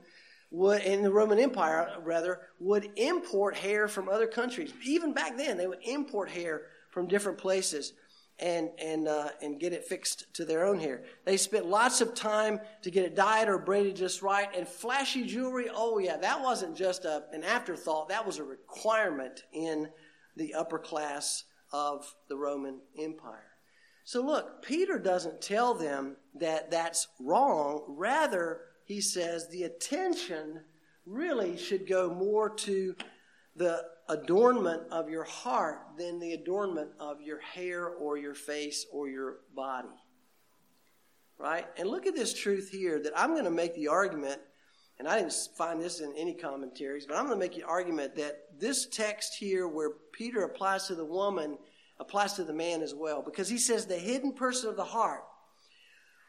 would, 0.50 0.82
in 0.84 1.04
the 1.04 1.12
Roman 1.12 1.40
Empire, 1.40 1.90
rather, 2.04 2.42
would 2.60 2.90
import 2.96 3.56
hair 3.56 3.88
from 3.88 4.10
other 4.10 4.28
countries. 4.28 4.74
Even 4.84 5.14
back 5.14 5.38
then, 5.38 5.58
they 5.58 5.68
would 5.68 5.84
import 5.84 6.30
hair 6.30 6.64
from 6.90 7.08
different 7.08 7.38
places 7.38 7.94
and 8.40 8.70
and 8.80 9.08
uh, 9.08 9.30
and 9.42 9.60
get 9.60 9.74
it 9.74 9.86
fixed 9.86 10.34
to 10.36 10.46
their 10.46 10.66
own 10.66 10.80
hair. 10.80 11.04
They 11.26 11.38
spent 11.38 11.66
lots 11.66 12.02
of 12.02 12.16
time 12.16 12.60
to 12.82 12.92
get 12.92 13.06
it 13.06 13.16
dyed 13.16 13.48
or 13.48 13.58
braided 13.58 13.96
just 13.96 14.22
right. 14.22 14.48
And 14.56 14.68
flashy 14.68 15.26
jewelry, 15.26 15.70
oh 15.74 16.00
yeah, 16.00 16.18
that 16.18 16.42
wasn't 16.42 16.76
just 16.76 17.06
a, 17.06 17.24
an 17.32 17.44
afterthought. 17.44 18.10
That 18.10 18.26
was 18.26 18.40
a 18.40 18.44
requirement 18.44 19.44
in 19.54 19.90
the 20.36 20.54
upper 20.56 20.80
class 20.80 21.44
of 21.72 22.14
the 22.28 22.38
Roman 22.38 22.80
Empire. 23.00 23.50
So 24.04 24.22
look, 24.22 24.64
Peter 24.64 25.00
doesn't 25.00 25.42
tell 25.42 25.74
them 25.74 26.18
that 26.36 26.72
that's 26.72 27.08
wrong. 27.20 27.84
Rather, 27.88 28.62
he 28.86 29.00
says 29.00 29.48
the 29.48 29.64
attention 29.64 30.62
really 31.06 31.58
should 31.58 31.88
go 31.88 32.14
more 32.14 32.50
to 32.50 32.96
the 33.56 33.84
adornment 34.10 34.84
of 34.92 35.10
your 35.10 35.24
heart 35.24 35.80
than 35.98 36.20
the 36.20 36.34
adornment 36.34 36.90
of 37.00 37.22
your 37.22 37.40
hair 37.40 37.88
or 37.88 38.18
your 38.18 38.36
face 38.36 38.86
or 38.92 39.08
your 39.08 39.38
body. 39.56 39.88
Right? 41.38 41.66
And 41.78 41.90
look 41.90 42.06
at 42.06 42.16
this 42.16 42.34
truth 42.34 42.70
here 42.70 43.02
that 43.02 43.14
I'm 43.16 43.32
going 43.32 43.46
to 43.46 43.52
make 43.52 43.76
the 43.76 43.88
argument 43.88 44.40
and 45.00 45.08
I 45.08 45.18
didn't 45.18 45.34
find 45.58 45.82
this 45.82 46.00
in 46.00 46.14
any 46.16 46.34
commentaries, 46.34 47.06
but 47.06 47.18
I'm 47.18 47.26
going 47.26 47.38
to 47.38 47.44
make 47.44 47.56
the 47.56 47.64
argument 47.64 48.16
that 48.16 48.60
this 48.60 48.86
text 48.86 49.36
here, 49.36 49.68
where 49.68 49.92
Peter 50.12 50.44
applies 50.44 50.88
to 50.88 50.96
the 50.96 51.06
woman, 51.06 51.58
applies 52.00 52.34
to 52.34 52.44
the 52.44 52.54
man 52.54 52.82
as 52.82 52.94
well, 52.94 53.22
because 53.22 53.50
he 53.50 53.58
says 53.58 53.86
the 53.86 53.98
hidden 53.98 54.34
person 54.34 54.70
of 54.70 54.76
the 54.76 54.84
heart, 54.84 55.24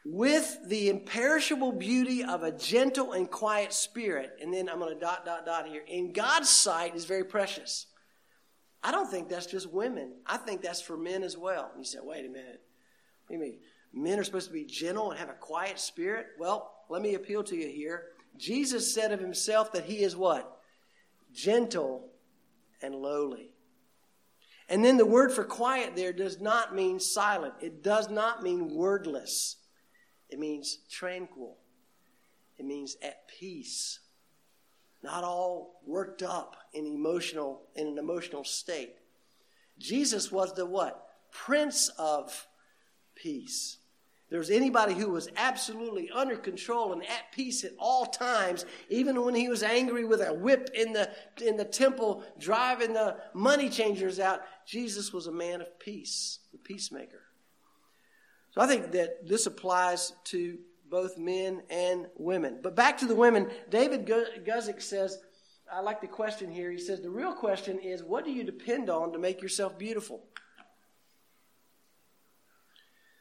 with 0.05 0.59
the 0.67 0.91
imperishable 0.91 1.73
beauty 1.73 2.23
of 2.23 2.43
a 2.43 2.53
gentle 2.53 3.13
and 3.13 3.31
quiet 3.31 3.73
spirit, 3.73 4.37
and 4.43 4.53
then 4.53 4.69
I'm 4.69 4.79
going 4.79 4.93
to 4.93 5.01
dot, 5.01 5.25
dot, 5.25 5.47
dot 5.47 5.67
here, 5.67 5.83
in 5.87 6.13
God's 6.13 6.51
sight 6.51 6.95
is 6.95 7.07
very 7.07 7.25
precious. 7.25 7.87
I 8.83 8.91
don't 8.91 9.11
think 9.11 9.31
that's 9.31 9.47
just 9.47 9.73
women. 9.73 10.13
I 10.27 10.37
think 10.37 10.61
that's 10.61 10.83
for 10.83 10.97
men 10.97 11.23
as 11.23 11.39
well. 11.39 11.71
You 11.79 11.85
say, 11.85 12.01
wait 12.03 12.27
a 12.27 12.29
minute. 12.29 12.61
What 13.29 13.41
mean? 13.41 13.59
Men 13.95 14.19
are 14.19 14.25
supposed 14.25 14.49
to 14.49 14.53
be 14.53 14.65
gentle 14.65 15.11
and 15.11 15.19
have 15.19 15.31
a 15.31 15.35
quiet 15.35 15.79
spirit? 15.79 16.27
Well, 16.39 16.71
let 16.91 17.01
me 17.01 17.15
appeal 17.15 17.43
to 17.45 17.57
you 17.57 17.69
here. 17.69 18.09
Jesus 18.37 18.93
said 18.93 19.13
of 19.13 19.21
himself 19.21 19.73
that 19.73 19.85
he 19.85 20.03
is 20.03 20.17
what? 20.17 20.59
Gentle 21.33 22.11
and 22.83 22.95
lowly. 22.95 23.53
And 24.69 24.85
then 24.85 24.99
the 24.99 25.07
word 25.07 25.33
for 25.33 25.45
quiet 25.45 25.95
there 25.97 26.13
does 26.13 26.41
not 26.41 26.75
mean 26.75 27.01
silent. 27.01 27.55
It 27.63 27.83
does 27.83 28.11
not 28.11 28.43
mean 28.43 28.69
wordless. 28.75 29.57
It 30.35 30.41
means 30.41 30.79
tranquil. 30.91 31.59
It 32.59 32.67
means 32.67 32.97
at 33.05 33.29
peace. 33.29 34.01
Not 35.01 35.23
all 35.23 35.81
worked 35.87 36.25
up 36.25 36.57
in 36.73 36.87
emotional 36.87 37.63
in 37.77 37.87
an 37.87 37.99
emotional 37.99 38.43
state. 38.43 38.97
Jesus 39.79 40.33
was 40.33 40.53
the 40.53 40.67
what? 40.67 41.07
Prince 41.31 41.89
of 42.01 42.49
peace 43.15 43.77
There 44.29 44.41
was 44.41 44.51
anybody 44.51 44.95
who 44.95 45.11
was 45.11 45.29
absolutely 45.37 46.11
under 46.11 46.37
control 46.37 46.93
and 46.93 47.05
at 47.05 47.31
peace 47.33 47.63
at 47.63 47.71
all 47.79 48.05
times, 48.05 48.65
even 48.89 49.23
when 49.23 49.37
he 49.37 49.49
was 49.49 49.63
angry 49.63 50.05
with 50.05 50.21
a 50.21 50.35
whip 50.35 50.71
in 50.75 50.93
the, 50.93 51.11
in 51.41 51.57
the 51.57 51.65
temple, 51.65 52.25
driving 52.41 52.93
the 52.93 53.19
money 53.35 53.69
changers 53.69 54.19
out, 54.19 54.41
Jesus 54.67 55.13
was 55.13 55.29
a 55.29 55.33
man 55.33 55.61
of 55.61 55.79
peace, 55.79 56.41
the 56.51 56.59
peacemaker. 56.59 57.24
So 58.55 58.61
I 58.61 58.67
think 58.69 58.93
that 58.93 59.27
this 59.27 59.47
applies 59.47 60.13
to 60.25 60.59
both 60.89 61.19
men 61.19 61.63
and 61.71 62.07
women. 62.17 62.61
But 62.63 62.77
back 62.77 62.99
to 62.99 63.07
the 63.07 63.15
women, 63.15 63.51
David 63.69 64.07
Guzik 64.07 64.81
says, 64.81 65.19
I 65.73 65.81
like 65.81 66.01
the 66.01 66.07
question 66.07 66.53
here. 66.53 66.71
He 66.71 66.79
says, 66.79 67.01
The 67.01 67.11
real 67.11 67.33
question 67.33 67.81
is, 67.81 68.05
what 68.05 68.25
do 68.25 68.31
you 68.31 68.45
depend 68.45 68.89
on 68.91 69.13
to 69.13 69.19
make 69.19 69.43
yourself 69.43 69.77
beautiful? 69.77 70.23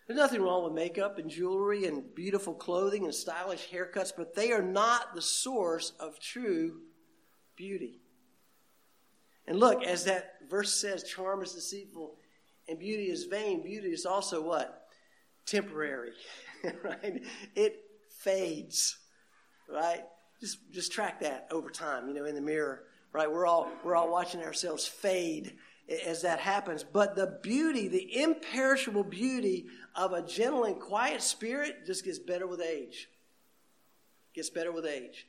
There's 0.06 0.20
nothing 0.20 0.42
wrong 0.42 0.66
with 0.66 0.74
makeup 0.74 1.18
and 1.18 1.30
jewelry 1.30 1.86
and 1.86 2.14
beautiful 2.14 2.54
clothing 2.54 3.06
and 3.06 3.16
stylish 3.16 3.70
haircuts, 3.72 4.12
but 4.16 4.36
they 4.36 4.52
are 4.52 4.62
not 4.62 5.16
the 5.16 5.22
source 5.22 5.94
of 6.00 6.20
true 6.20 6.82
beauty. 7.56 8.02
And 9.48 9.60
look, 9.60 9.84
as 9.84 10.04
that 10.04 10.36
verse 10.48 10.74
says, 10.74 11.04
charm 11.04 11.42
is 11.42 11.54
deceitful 11.54 12.16
and 12.68 12.78
beauty 12.78 13.10
is 13.10 13.24
vain. 13.24 13.64
Beauty 13.64 13.90
is 13.90 14.06
also 14.06 14.42
what? 14.42 14.83
Temporary, 15.46 16.12
right? 16.84 17.22
It 17.56 17.76
fades, 18.20 18.98
right? 19.70 20.04
Just, 20.40 20.58
just 20.72 20.92
track 20.92 21.22
that 21.22 21.48
over 21.52 21.70
time, 21.70 22.08
you 22.08 22.14
know, 22.14 22.26
in 22.26 22.36
the 22.36 22.42
mirror, 22.42 22.84
right? 23.12 23.32
We're 23.32 23.46
all, 23.46 23.70
we're 23.84 23.96
all 23.96 24.12
watching 24.12 24.42
ourselves 24.42 24.86
fade 24.86 25.56
as 26.06 26.22
that 26.22 26.40
happens. 26.40 26.84
But 26.84 27.16
the 27.16 27.40
beauty, 27.42 27.88
the 27.88 28.22
imperishable 28.22 29.04
beauty 29.04 29.66
of 29.96 30.14
a 30.14 30.22
gentle 30.22 30.64
and 30.64 30.80
quiet 30.80 31.22
spirit 31.22 31.86
just 31.86 32.06
gets 32.06 32.20
better 32.20 32.48
with 32.48 32.62
age. 32.62 33.10
Gets 34.34 34.50
better 34.50 34.72
with 34.72 34.86
age. 34.86 35.28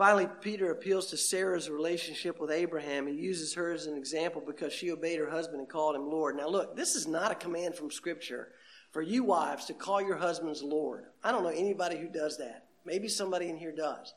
Finally, 0.00 0.28
Peter 0.40 0.70
appeals 0.70 1.08
to 1.08 1.16
Sarah's 1.18 1.68
relationship 1.68 2.40
with 2.40 2.50
Abraham. 2.50 3.06
He 3.06 3.12
uses 3.12 3.52
her 3.52 3.70
as 3.70 3.84
an 3.84 3.98
example 3.98 4.42
because 4.46 4.72
she 4.72 4.90
obeyed 4.90 5.18
her 5.18 5.28
husband 5.28 5.60
and 5.60 5.68
called 5.68 5.94
him 5.94 6.08
Lord. 6.08 6.38
Now, 6.38 6.48
look, 6.48 6.74
this 6.74 6.96
is 6.96 7.06
not 7.06 7.30
a 7.30 7.34
command 7.34 7.74
from 7.74 7.90
Scripture 7.90 8.48
for 8.92 9.02
you 9.02 9.24
wives 9.24 9.66
to 9.66 9.74
call 9.74 10.00
your 10.00 10.16
husbands 10.16 10.62
Lord. 10.62 11.04
I 11.22 11.30
don't 11.30 11.42
know 11.42 11.50
anybody 11.50 11.98
who 11.98 12.08
does 12.08 12.38
that. 12.38 12.64
Maybe 12.86 13.08
somebody 13.08 13.50
in 13.50 13.58
here 13.58 13.72
does. 13.76 14.14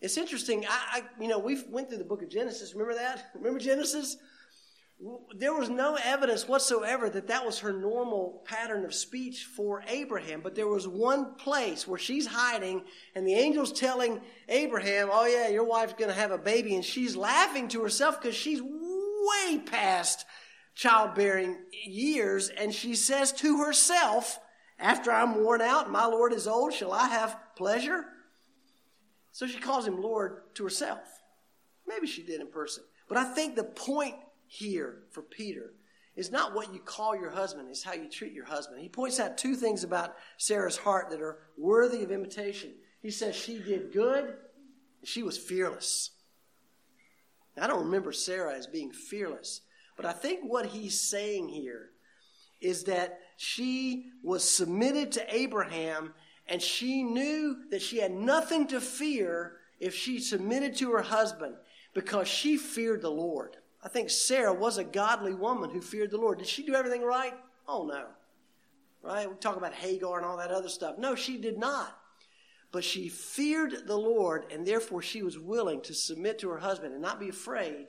It's 0.00 0.18
interesting. 0.18 0.66
I, 0.68 0.80
I 0.92 1.02
you 1.22 1.28
know, 1.28 1.38
we 1.38 1.62
went 1.70 1.90
through 1.90 1.98
the 1.98 2.04
book 2.04 2.22
of 2.22 2.28
Genesis. 2.28 2.72
Remember 2.72 2.94
that? 2.94 3.30
Remember 3.36 3.60
Genesis? 3.60 4.16
There 5.36 5.52
was 5.52 5.68
no 5.68 5.98
evidence 6.02 6.48
whatsoever 6.48 7.10
that 7.10 7.26
that 7.26 7.44
was 7.44 7.58
her 7.58 7.72
normal 7.72 8.42
pattern 8.46 8.84
of 8.84 8.94
speech 8.94 9.44
for 9.44 9.82
Abraham. 9.88 10.40
But 10.40 10.54
there 10.54 10.68
was 10.68 10.86
one 10.86 11.34
place 11.34 11.86
where 11.86 11.98
she's 11.98 12.26
hiding, 12.26 12.84
and 13.14 13.26
the 13.26 13.34
angel's 13.34 13.72
telling 13.72 14.20
Abraham, 14.48 15.08
Oh, 15.10 15.26
yeah, 15.26 15.48
your 15.48 15.64
wife's 15.64 15.94
going 15.94 16.10
to 16.10 16.18
have 16.18 16.30
a 16.30 16.38
baby. 16.38 16.74
And 16.74 16.84
she's 16.84 17.16
laughing 17.16 17.68
to 17.68 17.82
herself 17.82 18.20
because 18.20 18.36
she's 18.36 18.62
way 18.62 19.58
past 19.58 20.24
childbearing 20.74 21.58
years. 21.84 22.48
And 22.48 22.72
she 22.72 22.94
says 22.94 23.32
to 23.32 23.64
herself, 23.64 24.38
After 24.78 25.10
I'm 25.10 25.42
worn 25.42 25.60
out, 25.60 25.90
my 25.90 26.06
Lord 26.06 26.32
is 26.32 26.46
old, 26.46 26.72
shall 26.72 26.92
I 26.92 27.08
have 27.08 27.36
pleasure? 27.56 28.04
So 29.32 29.46
she 29.46 29.58
calls 29.58 29.86
him 29.86 30.00
Lord 30.00 30.54
to 30.54 30.62
herself. 30.62 31.00
Maybe 31.86 32.06
she 32.06 32.22
did 32.22 32.40
in 32.40 32.46
person. 32.46 32.84
But 33.08 33.18
I 33.18 33.24
think 33.24 33.56
the 33.56 33.64
point 33.64 34.14
here 34.54 35.02
for 35.10 35.22
Peter 35.22 35.72
is 36.16 36.30
not 36.30 36.54
what 36.54 36.72
you 36.72 36.78
call 36.78 37.16
your 37.16 37.30
husband, 37.30 37.68
it's 37.68 37.82
how 37.82 37.92
you 37.92 38.08
treat 38.08 38.32
your 38.32 38.44
husband. 38.44 38.80
He 38.80 38.88
points 38.88 39.18
out 39.18 39.36
two 39.36 39.56
things 39.56 39.82
about 39.82 40.14
Sarah's 40.38 40.76
heart 40.76 41.10
that 41.10 41.20
are 41.20 41.38
worthy 41.58 42.04
of 42.04 42.12
imitation. 42.12 42.72
He 43.02 43.10
says 43.10 43.34
she 43.34 43.58
did 43.58 43.92
good, 43.92 44.34
she 45.02 45.22
was 45.22 45.36
fearless. 45.36 46.10
I 47.60 47.66
don't 47.66 47.84
remember 47.84 48.12
Sarah 48.12 48.54
as 48.54 48.66
being 48.66 48.92
fearless, 48.92 49.60
but 49.96 50.06
I 50.06 50.12
think 50.12 50.40
what 50.42 50.66
he's 50.66 51.00
saying 51.00 51.48
here 51.48 51.90
is 52.60 52.84
that 52.84 53.18
she 53.36 54.10
was 54.22 54.48
submitted 54.48 55.12
to 55.12 55.34
Abraham 55.34 56.14
and 56.46 56.60
she 56.60 57.02
knew 57.02 57.56
that 57.70 57.82
she 57.82 57.98
had 57.98 58.12
nothing 58.12 58.66
to 58.68 58.80
fear 58.80 59.56
if 59.80 59.94
she 59.94 60.18
submitted 60.18 60.76
to 60.76 60.92
her 60.92 61.02
husband 61.02 61.56
because 61.94 62.28
she 62.28 62.56
feared 62.56 63.02
the 63.02 63.10
Lord. 63.10 63.56
I 63.84 63.88
think 63.88 64.08
Sarah 64.08 64.54
was 64.54 64.78
a 64.78 64.84
godly 64.84 65.34
woman 65.34 65.68
who 65.68 65.82
feared 65.82 66.10
the 66.10 66.16
Lord. 66.16 66.38
Did 66.38 66.46
she 66.46 66.64
do 66.64 66.74
everything 66.74 67.02
right? 67.02 67.34
Oh, 67.68 67.84
no. 67.84 68.06
Right? 69.02 69.28
We 69.28 69.36
talk 69.36 69.56
about 69.56 69.74
Hagar 69.74 70.16
and 70.16 70.24
all 70.24 70.38
that 70.38 70.50
other 70.50 70.70
stuff. 70.70 70.96
No, 70.96 71.14
she 71.14 71.36
did 71.36 71.58
not. 71.58 71.94
But 72.72 72.82
she 72.82 73.08
feared 73.08 73.86
the 73.86 73.96
Lord, 73.96 74.46
and 74.50 74.66
therefore 74.66 75.02
she 75.02 75.22
was 75.22 75.38
willing 75.38 75.82
to 75.82 75.94
submit 75.94 76.38
to 76.40 76.48
her 76.48 76.58
husband 76.58 76.94
and 76.94 77.02
not 77.02 77.20
be 77.20 77.28
afraid 77.28 77.88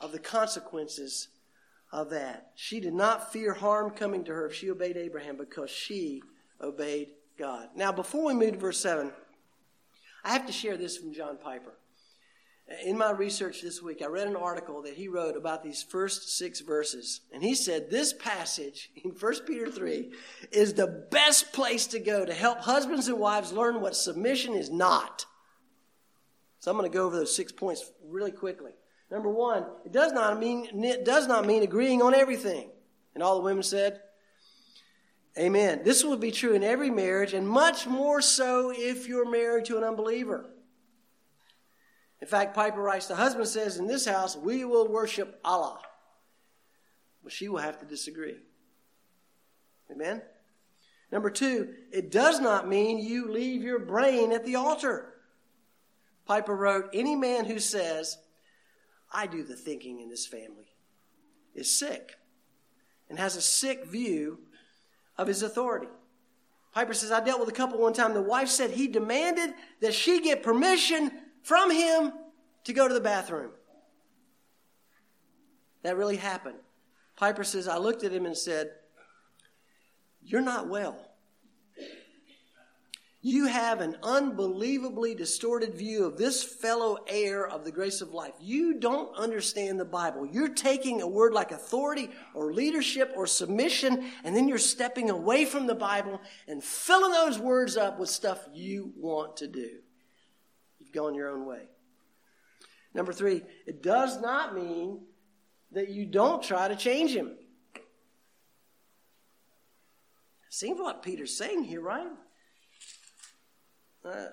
of 0.00 0.10
the 0.10 0.18
consequences 0.18 1.28
of 1.92 2.10
that. 2.10 2.50
She 2.56 2.80
did 2.80 2.92
not 2.92 3.32
fear 3.32 3.54
harm 3.54 3.90
coming 3.90 4.24
to 4.24 4.32
her 4.34 4.46
if 4.46 4.54
she 4.54 4.68
obeyed 4.68 4.96
Abraham 4.96 5.36
because 5.36 5.70
she 5.70 6.22
obeyed 6.60 7.10
God. 7.38 7.68
Now, 7.76 7.92
before 7.92 8.26
we 8.26 8.34
move 8.34 8.54
to 8.54 8.58
verse 8.58 8.80
7, 8.80 9.12
I 10.24 10.32
have 10.32 10.46
to 10.46 10.52
share 10.52 10.76
this 10.76 10.96
from 10.96 11.14
John 11.14 11.36
Piper. 11.36 11.74
In 12.82 12.96
my 12.96 13.10
research 13.10 13.60
this 13.60 13.82
week, 13.82 14.00
I 14.02 14.06
read 14.06 14.26
an 14.26 14.36
article 14.36 14.82
that 14.82 14.94
he 14.94 15.06
wrote 15.06 15.36
about 15.36 15.62
these 15.62 15.82
first 15.82 16.36
six 16.36 16.60
verses. 16.60 17.20
And 17.30 17.42
he 17.42 17.54
said 17.54 17.90
this 17.90 18.14
passage 18.14 18.90
in 19.04 19.10
1 19.10 19.34
Peter 19.46 19.70
3 19.70 20.10
is 20.50 20.72
the 20.72 21.06
best 21.10 21.52
place 21.52 21.86
to 21.88 21.98
go 21.98 22.24
to 22.24 22.32
help 22.32 22.60
husbands 22.60 23.08
and 23.08 23.18
wives 23.18 23.52
learn 23.52 23.82
what 23.82 23.94
submission 23.94 24.54
is 24.54 24.70
not. 24.70 25.26
So 26.58 26.70
I'm 26.70 26.78
going 26.78 26.90
to 26.90 26.96
go 26.96 27.04
over 27.04 27.16
those 27.16 27.36
six 27.36 27.52
points 27.52 27.92
really 28.02 28.32
quickly. 28.32 28.72
Number 29.10 29.28
one, 29.28 29.66
it 29.84 29.92
does 29.92 30.12
not 30.12 30.40
mean, 30.40 30.82
it 30.82 31.04
does 31.04 31.26
not 31.26 31.44
mean 31.44 31.62
agreeing 31.62 32.00
on 32.00 32.14
everything. 32.14 32.70
And 33.14 33.22
all 33.22 33.36
the 33.36 33.44
women 33.44 33.62
said, 33.62 34.00
Amen. 35.38 35.82
This 35.84 36.02
will 36.02 36.16
be 36.16 36.30
true 36.30 36.54
in 36.54 36.62
every 36.62 36.90
marriage, 36.90 37.34
and 37.34 37.46
much 37.46 37.86
more 37.86 38.22
so 38.22 38.72
if 38.74 39.08
you're 39.08 39.28
married 39.28 39.64
to 39.66 39.76
an 39.76 39.84
unbeliever. 39.84 40.48
In 42.24 42.30
fact, 42.30 42.54
Piper 42.54 42.80
writes, 42.80 43.06
the 43.06 43.16
husband 43.16 43.46
says, 43.48 43.76
In 43.76 43.86
this 43.86 44.06
house, 44.06 44.34
we 44.34 44.64
will 44.64 44.88
worship 44.88 45.38
Allah. 45.44 45.78
But 47.22 47.32
she 47.32 47.50
will 47.50 47.58
have 47.58 47.78
to 47.80 47.84
disagree. 47.84 48.36
Amen? 49.92 50.22
Number 51.12 51.28
two, 51.28 51.74
it 51.92 52.10
does 52.10 52.40
not 52.40 52.66
mean 52.66 52.96
you 52.96 53.30
leave 53.30 53.62
your 53.62 53.78
brain 53.78 54.32
at 54.32 54.46
the 54.46 54.54
altar. 54.54 55.12
Piper 56.24 56.56
wrote, 56.56 56.88
Any 56.94 57.14
man 57.14 57.44
who 57.44 57.58
says, 57.58 58.16
I 59.12 59.26
do 59.26 59.42
the 59.42 59.54
thinking 59.54 60.00
in 60.00 60.08
this 60.08 60.26
family, 60.26 60.72
is 61.54 61.78
sick 61.78 62.12
and 63.10 63.18
has 63.18 63.36
a 63.36 63.42
sick 63.42 63.84
view 63.84 64.38
of 65.18 65.26
his 65.26 65.42
authority. 65.42 65.88
Piper 66.72 66.94
says, 66.94 67.12
I 67.12 67.22
dealt 67.22 67.40
with 67.40 67.50
a 67.50 67.52
couple 67.52 67.80
one 67.80 67.92
time. 67.92 68.14
The 68.14 68.22
wife 68.22 68.48
said 68.48 68.70
he 68.70 68.88
demanded 68.88 69.52
that 69.82 69.92
she 69.92 70.22
get 70.22 70.42
permission 70.42 71.12
from 71.44 71.70
him 71.70 72.12
to 72.64 72.72
go 72.72 72.88
to 72.88 72.94
the 72.94 73.00
bathroom. 73.00 73.52
That 75.82 75.96
really 75.96 76.16
happened. 76.16 76.56
Piper 77.16 77.44
says, 77.44 77.68
I 77.68 77.76
looked 77.76 78.02
at 78.02 78.12
him 78.12 78.26
and 78.26 78.36
said, 78.36 78.70
You're 80.22 80.40
not 80.40 80.68
well. 80.68 81.10
You 83.20 83.46
have 83.46 83.80
an 83.80 83.96
unbelievably 84.02 85.14
distorted 85.14 85.74
view 85.74 86.04
of 86.04 86.18
this 86.18 86.42
fellow 86.42 86.98
heir 87.06 87.46
of 87.46 87.64
the 87.64 87.72
grace 87.72 88.02
of 88.02 88.12
life. 88.12 88.34
You 88.38 88.78
don't 88.78 89.16
understand 89.16 89.80
the 89.80 89.86
Bible. 89.86 90.26
You're 90.26 90.48
taking 90.48 91.00
a 91.00 91.08
word 91.08 91.32
like 91.32 91.50
authority 91.50 92.10
or 92.34 92.52
leadership 92.52 93.12
or 93.16 93.26
submission, 93.26 94.10
and 94.24 94.36
then 94.36 94.46
you're 94.46 94.58
stepping 94.58 95.08
away 95.08 95.46
from 95.46 95.66
the 95.66 95.74
Bible 95.74 96.20
and 96.48 96.62
filling 96.62 97.12
those 97.12 97.38
words 97.38 97.78
up 97.78 97.98
with 97.98 98.10
stuff 98.10 98.46
you 98.52 98.92
want 98.96 99.38
to 99.38 99.46
do. 99.46 99.78
You've 100.94 101.14
your 101.14 101.28
own 101.28 101.46
way. 101.46 101.62
Number 102.94 103.12
three, 103.12 103.42
it 103.66 103.82
does 103.82 104.20
not 104.20 104.54
mean 104.54 105.00
that 105.72 105.88
you 105.88 106.06
don't 106.06 106.42
try 106.42 106.68
to 106.68 106.76
change 106.76 107.14
him. 107.14 107.36
Seems 110.48 110.80
what 110.80 111.02
Peter's 111.02 111.36
saying 111.36 111.64
here, 111.64 111.80
right? 111.80 112.06
Uh, 114.04 114.26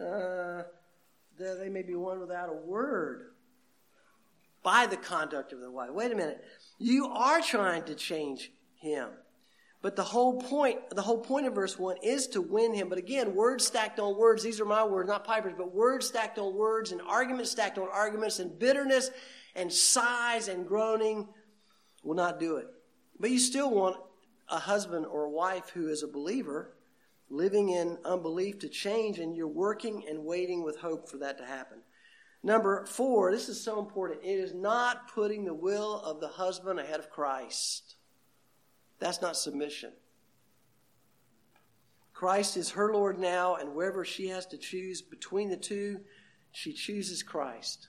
uh, 0.00 0.62
they 1.38 1.68
may 1.68 1.82
be 1.82 1.96
won 1.96 2.20
without 2.20 2.48
a 2.48 2.52
word 2.52 3.32
by 4.62 4.86
the 4.86 4.96
conduct 4.96 5.52
of 5.52 5.60
the 5.60 5.70
wife. 5.70 5.90
Wait 5.90 6.12
a 6.12 6.14
minute. 6.14 6.44
You 6.78 7.06
are 7.06 7.40
trying 7.40 7.84
to 7.84 7.94
change 7.94 8.52
him. 8.76 9.08
But 9.80 9.94
the 9.94 10.04
whole 10.04 10.40
point, 10.40 10.90
the 10.90 11.02
whole 11.02 11.18
point 11.18 11.46
of 11.46 11.54
verse 11.54 11.78
1 11.78 11.98
is 12.02 12.26
to 12.28 12.40
win 12.40 12.74
him. 12.74 12.88
But 12.88 12.98
again, 12.98 13.34
words 13.34 13.66
stacked 13.66 14.00
on 14.00 14.18
words. 14.18 14.42
These 14.42 14.60
are 14.60 14.64
my 14.64 14.82
words, 14.84 15.08
not 15.08 15.24
Piper's, 15.24 15.54
but 15.56 15.72
words 15.72 16.06
stacked 16.06 16.38
on 16.38 16.56
words 16.56 16.90
and 16.90 17.00
arguments 17.00 17.52
stacked 17.52 17.78
on 17.78 17.88
arguments 17.92 18.40
and 18.40 18.58
bitterness 18.58 19.10
and 19.54 19.72
sighs 19.72 20.48
and 20.48 20.66
groaning 20.66 21.28
will 22.02 22.16
not 22.16 22.40
do 22.40 22.56
it. 22.56 22.66
But 23.20 23.30
you 23.30 23.38
still 23.38 23.70
want 23.70 23.96
a 24.48 24.58
husband 24.58 25.06
or 25.06 25.24
a 25.24 25.30
wife 25.30 25.70
who 25.70 25.88
is 25.88 26.02
a 26.02 26.08
believer 26.08 26.74
living 27.30 27.68
in 27.68 27.98
unbelief 28.04 28.58
to 28.60 28.68
change, 28.68 29.18
and 29.18 29.36
you're 29.36 29.46
working 29.46 30.04
and 30.08 30.24
waiting 30.24 30.64
with 30.64 30.78
hope 30.78 31.08
for 31.08 31.18
that 31.18 31.36
to 31.38 31.44
happen. 31.44 31.78
Number 32.42 32.86
four, 32.86 33.30
this 33.30 33.48
is 33.48 33.62
so 33.62 33.78
important. 33.80 34.24
It 34.24 34.38
is 34.38 34.54
not 34.54 35.12
putting 35.12 35.44
the 35.44 35.54
will 35.54 36.00
of 36.00 36.20
the 36.20 36.28
husband 36.28 36.80
ahead 36.80 37.00
of 37.00 37.10
Christ. 37.10 37.96
That's 38.98 39.22
not 39.22 39.36
submission. 39.36 39.92
Christ 42.12 42.56
is 42.56 42.70
her 42.70 42.92
Lord 42.92 43.18
now, 43.18 43.54
and 43.54 43.74
wherever 43.74 44.04
she 44.04 44.28
has 44.28 44.44
to 44.46 44.58
choose 44.58 45.00
between 45.00 45.50
the 45.50 45.56
two, 45.56 46.00
she 46.50 46.72
chooses 46.72 47.22
Christ. 47.22 47.88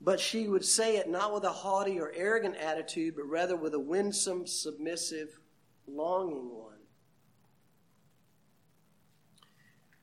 But 0.00 0.20
she 0.20 0.48
would 0.48 0.64
say 0.64 0.96
it 0.96 1.08
not 1.08 1.32
with 1.32 1.44
a 1.44 1.52
haughty 1.52 1.98
or 1.98 2.12
arrogant 2.14 2.56
attitude, 2.56 3.14
but 3.16 3.24
rather 3.24 3.56
with 3.56 3.72
a 3.72 3.80
winsome, 3.80 4.46
submissive, 4.46 5.38
longing 5.86 6.50
one. 6.50 6.72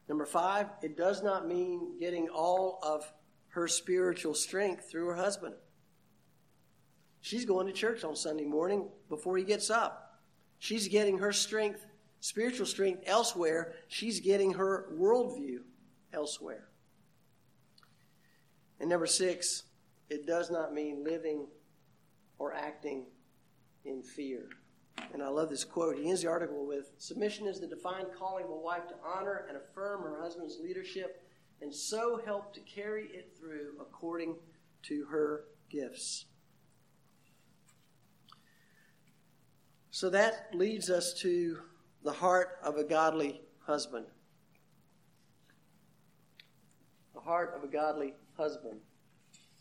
Number 0.07 0.25
five, 0.25 0.67
it 0.81 0.97
does 0.97 1.21
not 1.21 1.47
mean 1.47 1.99
getting 1.99 2.29
all 2.29 2.79
of 2.81 3.11
her 3.49 3.67
spiritual 3.67 4.33
strength 4.33 4.89
through 4.89 5.05
her 5.07 5.15
husband. 5.15 5.53
She's 7.21 7.45
going 7.45 7.67
to 7.67 7.73
church 7.73 8.03
on 8.03 8.15
Sunday 8.15 8.45
morning 8.45 8.87
before 9.09 9.37
he 9.37 9.43
gets 9.43 9.69
up. 9.69 10.19
She's 10.59 10.87
getting 10.87 11.17
her 11.19 11.31
strength, 11.31 11.85
spiritual 12.19 12.65
strength 12.65 13.03
elsewhere. 13.05 13.73
She's 13.87 14.19
getting 14.19 14.53
her 14.53 14.87
worldview 14.93 15.59
elsewhere. 16.13 16.69
And 18.79 18.89
number 18.89 19.05
six, 19.05 19.63
it 20.09 20.25
does 20.25 20.49
not 20.49 20.73
mean 20.73 21.03
living 21.03 21.47
or 22.37 22.53
acting 22.53 23.05
in 23.85 24.01
fear. 24.01 24.49
And 25.13 25.21
I 25.21 25.27
love 25.29 25.49
this 25.49 25.63
quote. 25.63 25.97
He 25.97 26.09
ends 26.09 26.21
the 26.21 26.29
article 26.29 26.65
with 26.65 26.91
Submission 26.97 27.47
is 27.47 27.59
the 27.59 27.67
defined 27.67 28.07
calling 28.17 28.45
of 28.45 28.51
a 28.51 28.55
wife 28.55 28.87
to 28.87 28.95
honor 29.05 29.45
and 29.47 29.57
affirm 29.57 30.01
her 30.03 30.21
husband's 30.21 30.59
leadership 30.61 31.23
and 31.61 31.73
so 31.73 32.21
help 32.25 32.53
to 32.53 32.61
carry 32.61 33.07
it 33.07 33.35
through 33.37 33.73
according 33.79 34.35
to 34.83 35.05
her 35.11 35.45
gifts. 35.69 36.25
So 39.99 40.09
that 40.11 40.51
leads 40.53 40.89
us 40.89 41.13
to 41.15 41.57
the 42.05 42.13
heart 42.13 42.57
of 42.63 42.77
a 42.77 42.85
godly 42.85 43.41
husband. 43.65 44.05
The 47.13 47.19
heart 47.19 47.53
of 47.53 47.65
a 47.65 47.67
godly 47.67 48.13
husband. 48.37 48.79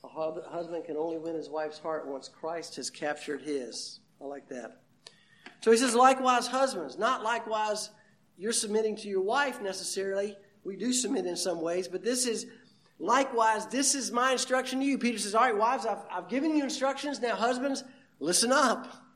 A 0.04 0.06
husband 0.06 0.84
can 0.84 0.96
only 0.96 1.18
win 1.18 1.34
his 1.34 1.50
wife's 1.50 1.80
heart 1.80 2.06
once 2.06 2.28
Christ 2.28 2.76
has 2.76 2.88
captured 2.88 3.42
his. 3.42 3.98
I 4.20 4.26
like 4.26 4.48
that. 4.50 4.82
So 5.60 5.72
he 5.72 5.76
says, 5.76 5.96
likewise, 5.96 6.46
husbands. 6.46 6.96
Not 6.96 7.24
likewise, 7.24 7.90
you're 8.36 8.52
submitting 8.52 8.94
to 8.98 9.08
your 9.08 9.22
wife 9.22 9.60
necessarily. 9.60 10.36
We 10.62 10.76
do 10.76 10.92
submit 10.92 11.26
in 11.26 11.34
some 11.34 11.60
ways, 11.60 11.88
but 11.88 12.04
this 12.04 12.28
is 12.28 12.46
likewise, 13.00 13.66
this 13.66 13.96
is 13.96 14.12
my 14.12 14.30
instruction 14.30 14.78
to 14.78 14.86
you. 14.86 14.98
Peter 14.98 15.18
says, 15.18 15.34
All 15.34 15.42
right, 15.42 15.58
wives, 15.58 15.84
I've, 15.84 16.04
I've 16.08 16.28
given 16.28 16.54
you 16.56 16.62
instructions. 16.62 17.20
Now, 17.20 17.34
husbands, 17.34 17.82
listen 18.20 18.52
up. 18.52 19.07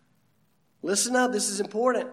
Listen 0.82 1.16
up. 1.16 1.32
This 1.32 1.48
is 1.48 1.60
important. 1.60 2.10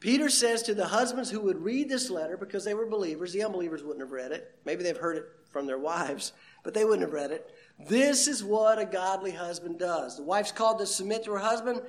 Peter 0.00 0.28
says 0.28 0.62
to 0.62 0.74
the 0.74 0.86
husbands 0.86 1.30
who 1.30 1.40
would 1.40 1.62
read 1.62 1.88
this 1.88 2.10
letter 2.10 2.36
because 2.36 2.64
they 2.64 2.74
were 2.74 2.86
believers, 2.86 3.32
the 3.32 3.42
unbelievers 3.42 3.82
wouldn't 3.82 4.02
have 4.02 4.12
read 4.12 4.30
it. 4.30 4.58
Maybe 4.64 4.82
they've 4.82 4.96
heard 4.96 5.16
it 5.16 5.24
from 5.50 5.66
their 5.66 5.78
wives, 5.78 6.32
but 6.62 6.74
they 6.74 6.84
wouldn't 6.84 7.02
have 7.02 7.14
read 7.14 7.30
it. 7.30 7.50
This 7.88 8.28
is 8.28 8.44
what 8.44 8.78
a 8.78 8.84
godly 8.84 9.30
husband 9.30 9.78
does. 9.78 10.16
The 10.16 10.22
wife's 10.22 10.52
called 10.52 10.78
to 10.78 10.86
submit 10.86 11.24
to 11.24 11.32
her 11.32 11.38
husband, 11.38 11.80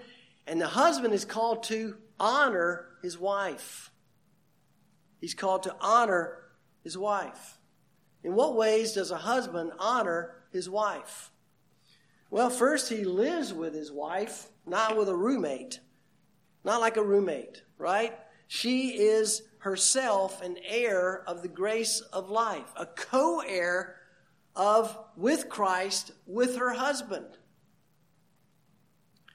and 0.45 0.59
the 0.59 0.67
husband 0.67 1.13
is 1.13 1.25
called 1.25 1.63
to 1.63 1.97
honor 2.19 2.85
his 3.01 3.17
wife. 3.17 3.91
He's 5.19 5.33
called 5.33 5.63
to 5.63 5.75
honor 5.81 6.37
his 6.83 6.97
wife. 6.97 7.57
In 8.23 8.35
what 8.35 8.55
ways 8.55 8.93
does 8.93 9.11
a 9.11 9.17
husband 9.17 9.71
honor 9.79 10.35
his 10.51 10.69
wife? 10.69 11.31
Well, 12.29 12.49
first, 12.49 12.89
he 12.89 13.03
lives 13.03 13.53
with 13.53 13.73
his 13.73 13.91
wife, 13.91 14.47
not 14.67 14.97
with 14.97 15.09
a 15.09 15.15
roommate. 15.15 15.79
Not 16.63 16.81
like 16.81 16.97
a 16.97 17.03
roommate, 17.03 17.63
right? 17.77 18.17
She 18.47 18.89
is 18.89 19.43
herself 19.59 20.41
an 20.41 20.57
heir 20.65 21.23
of 21.27 21.41
the 21.41 21.47
grace 21.47 22.01
of 22.01 22.29
life, 22.29 22.71
a 22.75 22.85
co 22.85 23.39
heir 23.39 23.95
of 24.55 24.97
with 25.15 25.49
Christ 25.49 26.11
with 26.25 26.57
her 26.57 26.73
husband. 26.73 27.37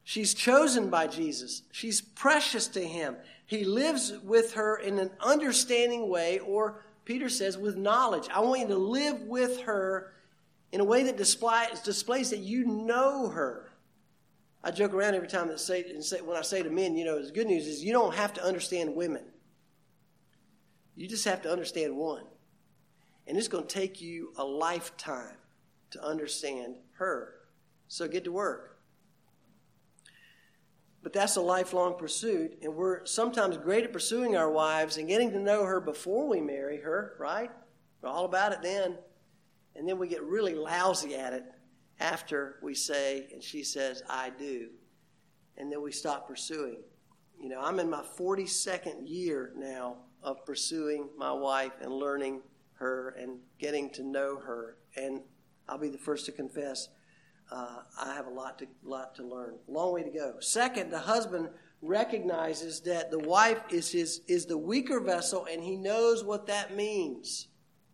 She's 0.05 0.35
chosen 0.35 0.91
by 0.91 1.07
Jesus. 1.07 1.63
She's 1.71 2.01
precious 2.01 2.67
to 2.69 2.83
him. 2.83 3.17
He 3.47 3.65
lives 3.65 4.13
with 4.25 4.55
her 4.55 4.77
in 4.77 4.99
an 4.99 5.11
understanding 5.21 6.09
way, 6.09 6.39
or 6.41 6.83
Peter 7.05 7.29
says, 7.29 7.57
with 7.57 7.77
knowledge. 7.77 8.29
I 8.33 8.41
want 8.41 8.61
you 8.61 8.69
to 8.69 8.77
live 8.77 9.23
with 9.23 9.61
her 9.63 10.13
in 10.73 10.81
a 10.81 10.85
way 10.85 11.05
that 11.05 11.17
displays, 11.17 11.81
displays 11.81 12.31
that 12.31 12.41
you 12.41 12.65
know 12.67 13.29
her. 13.29 13.72
I 14.65 14.71
joke 14.71 14.95
around 14.95 15.15
every 15.15 15.29
time 15.29 15.49
that 15.49 15.59
say, 15.59 15.83
when 16.25 16.37
I 16.37 16.43
say 16.43 16.63
to 16.63 16.71
men, 16.71 16.97
you 16.97 17.05
know, 17.05 17.25
the 17.25 17.33
good 17.33 17.49
news 17.49 17.67
is 17.67 17.83
you 17.83 17.93
don't 17.93 18.15
have 18.15 18.33
to 18.35 18.45
understand 18.45 18.95
women. 18.95 19.25
You 20.95 21.09
just 21.09 21.25
have 21.25 21.43
to 21.43 21.51
understand 21.51 21.97
one. 21.97 22.25
And 23.27 23.37
it's 23.37 23.49
going 23.49 23.67
to 23.67 23.75
take 23.75 24.01
you 24.01 24.33
a 24.37 24.45
lifetime 24.45 25.37
to 25.91 26.05
understand 26.05 26.77
her. 26.99 27.35
So 27.89 28.07
get 28.07 28.25
to 28.25 28.33
work. 28.33 28.79
But 31.03 31.13
that's 31.13 31.35
a 31.35 31.41
lifelong 31.41 31.99
pursuit, 31.99 32.59
and 32.63 32.77
we're 32.77 33.05
sometimes 33.07 33.57
great 33.57 33.83
at 33.83 33.93
pursuing 33.93 34.37
our 34.37 34.49
wives 34.49 34.97
and 34.97 35.09
getting 35.09 35.33
to 35.33 35.41
know 35.41 35.65
her 35.65 35.81
before 35.81 36.29
we 36.29 36.41
marry 36.41 36.81
her, 36.81 37.17
right? 37.19 37.51
We're 38.01 38.09
all 38.09 38.25
about 38.25 38.53
it 38.53 38.63
then. 38.63 38.97
And 39.75 39.89
then 39.89 39.99
we 39.99 40.07
get 40.07 40.23
really 40.23 40.55
lousy 40.55 41.17
at 41.17 41.33
it 41.33 41.45
after 42.03 42.57
we 42.63 42.75
say, 42.75 43.29
and 43.33 43.43
she 43.43 43.63
says, 43.63 44.03
I 44.11 44.31
do. 44.31 44.69
And 45.57 45.71
then 45.71 45.81
we 45.83 45.93
stop 45.93 46.27
pursuing. 46.27 46.83
You 47.41 47.49
know, 47.49 47.61
I'm 47.61 47.79
in 47.79 47.89
my 47.89 48.03
42nd 48.19 49.09
year 49.09 49.53
now 49.57 49.97
of 50.23 50.45
pursuing 50.45 51.09
my 51.17 51.33
wife 51.33 51.73
and 51.81 51.93
learning 51.93 52.43
her 52.75 53.15
and 53.19 53.39
getting 53.59 53.91
to 53.91 54.03
know 54.03 54.37
her. 54.37 54.77
And 54.97 55.21
I'll 55.69 55.79
be 55.79 55.89
the 55.89 55.99
first 55.99 56.27
to 56.27 56.33
confess 56.33 56.89
uh, 57.51 57.83
I 58.01 58.15
have 58.15 58.27
a 58.27 58.31
lot 58.31 58.59
to, 58.61 58.67
lot 58.83 59.15
to 59.17 59.27
learn. 59.27 59.57
Long 59.69 59.93
way 59.93 60.03
to 60.03 60.11
go. 60.11 60.37
Second, 60.41 60.91
the 60.91 60.99
husband 60.99 61.51
recognizes 61.83 62.81
that 62.81 63.11
the 63.11 63.19
wife 63.19 63.61
is, 63.71 63.91
his, 63.91 64.23
is 64.27 64.47
the 64.47 64.57
weaker 64.57 65.01
vessel 65.01 65.47
and 65.51 65.63
he 65.63 65.77
knows 65.77 66.25
what 66.25 66.47
that 66.47 66.75
means. 66.75 67.49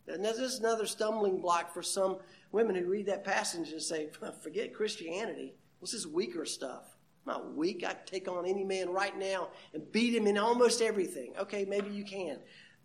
And 0.07 0.25
this 0.25 0.39
is 0.39 0.61
another 0.61 0.87
stumbling 0.87 1.41
block 1.41 1.75
for 1.75 1.83
some 1.83 2.19
women 2.53 2.77
who 2.77 2.87
read 2.87 3.07
that 3.07 3.25
passage 3.25 3.71
and 3.73 3.83
say, 3.83 4.09
forget 4.43 4.75
Christianity. 4.75 5.55
This 5.81 6.07
weaker 6.07 6.45
stuff? 6.45 6.97
I'm 7.27 7.33
not 7.33 7.55
weak. 7.55 7.85
I 7.87 7.95
take 8.07 8.29
on 8.29 8.47
any 8.47 8.65
man 8.65 8.91
right 8.91 9.17
now 9.17 9.49
and 9.75 9.91
beat 9.93 10.15
him 10.15 10.27
in 10.27 10.39
almost 10.39 10.83
everything. 10.83 11.35
Okay, 11.39 11.65
maybe 11.65 11.91
you 11.91 12.05
can. 12.05 12.39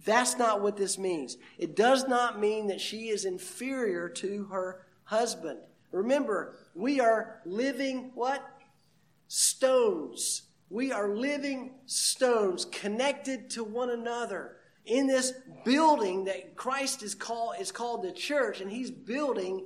That's 0.06 0.38
not 0.38 0.62
what 0.62 0.78
this 0.78 0.97
means. 0.97 1.38
It 1.58 1.76
does 1.76 2.08
not 2.08 2.39
mean 2.39 2.67
that 2.67 2.82
she 2.82 3.08
is 3.08 3.26
inferior 3.26 4.10
to 4.10 4.45
her 4.45 4.86
husband. 5.06 5.60
Remember, 5.91 6.56
we 6.76 6.99
are 6.99 7.39
living 7.45 8.12
what? 8.15 8.43
Stones. 9.28 10.43
We 10.69 10.91
are 10.91 11.10
living 11.10 11.76
stones 11.86 12.65
connected 12.65 13.49
to 13.52 13.63
one 13.63 13.91
another 13.91 14.58
in 14.86 15.08
this 15.08 15.34
building 15.63 16.26
that 16.26 16.56
Christ 16.56 17.04
is 17.04 17.15
called 17.15 17.56
is 17.60 17.72
called 17.72 18.04
the 18.04 18.12
church, 18.12 18.62
and 18.62 18.72
He's 18.72 18.91
building 18.91 19.65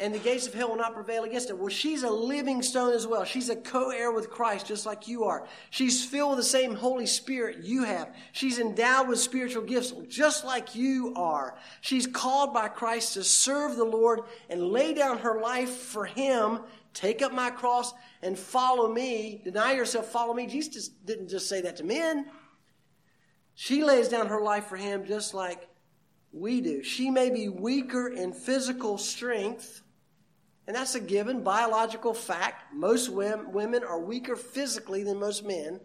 and 0.00 0.12
the 0.12 0.18
gates 0.18 0.48
of 0.48 0.54
hell 0.54 0.70
will 0.70 0.76
not 0.76 0.92
prevail 0.92 1.22
against 1.22 1.50
it. 1.50 1.58
Well, 1.58 1.68
she's 1.68 2.02
a 2.02 2.10
living 2.10 2.62
stone 2.62 2.92
as 2.92 3.06
well. 3.06 3.24
She's 3.24 3.48
a 3.48 3.54
co 3.54 3.90
heir 3.90 4.10
with 4.10 4.28
Christ, 4.28 4.66
just 4.66 4.86
like 4.86 5.06
you 5.06 5.22
are. 5.22 5.46
She's 5.70 6.04
filled 6.04 6.30
with 6.30 6.38
the 6.38 6.50
same 6.50 6.74
Holy 6.74 7.06
Spirit 7.06 7.58
you 7.62 7.84
have. 7.84 8.12
She's 8.32 8.58
endowed 8.58 9.08
with 9.08 9.20
spiritual 9.20 9.62
gifts, 9.62 9.92
just 10.08 10.44
like 10.44 10.74
you 10.74 11.14
are. 11.14 11.56
She's 11.80 12.08
called 12.08 12.52
by 12.52 12.68
Christ 12.68 13.14
to 13.14 13.22
serve 13.22 13.76
the 13.76 13.84
Lord 13.84 14.22
and 14.50 14.70
lay 14.70 14.94
down 14.94 15.18
her 15.18 15.40
life 15.40 15.70
for 15.70 16.06
Him. 16.06 16.60
Take 16.92 17.22
up 17.22 17.32
my 17.32 17.50
cross 17.50 17.94
and 18.20 18.36
follow 18.36 18.92
me. 18.92 19.42
Deny 19.44 19.74
yourself, 19.74 20.06
follow 20.06 20.34
me. 20.34 20.48
Jesus 20.48 20.88
didn't 20.88 21.28
just 21.28 21.48
say 21.48 21.60
that 21.60 21.76
to 21.76 21.84
men. 21.84 22.26
She 23.54 23.84
lays 23.84 24.08
down 24.08 24.28
her 24.28 24.40
life 24.40 24.66
for 24.66 24.76
Him 24.76 25.04
just 25.06 25.34
like 25.34 25.68
we 26.32 26.60
do. 26.60 26.82
She 26.82 27.10
may 27.10 27.30
be 27.30 27.48
weaker 27.48 28.08
in 28.08 28.32
physical 28.32 28.98
strength 28.98 29.84
and 30.66 30.74
that's 30.74 30.94
a 30.94 31.00
given 31.00 31.42
biological 31.42 32.14
fact. 32.14 32.72
Most 32.72 33.10
women 33.10 33.84
are 33.84 34.00
weaker 34.00 34.36
physically 34.36 35.02
than 35.02 35.18
most 35.18 35.44
men. 35.44 35.80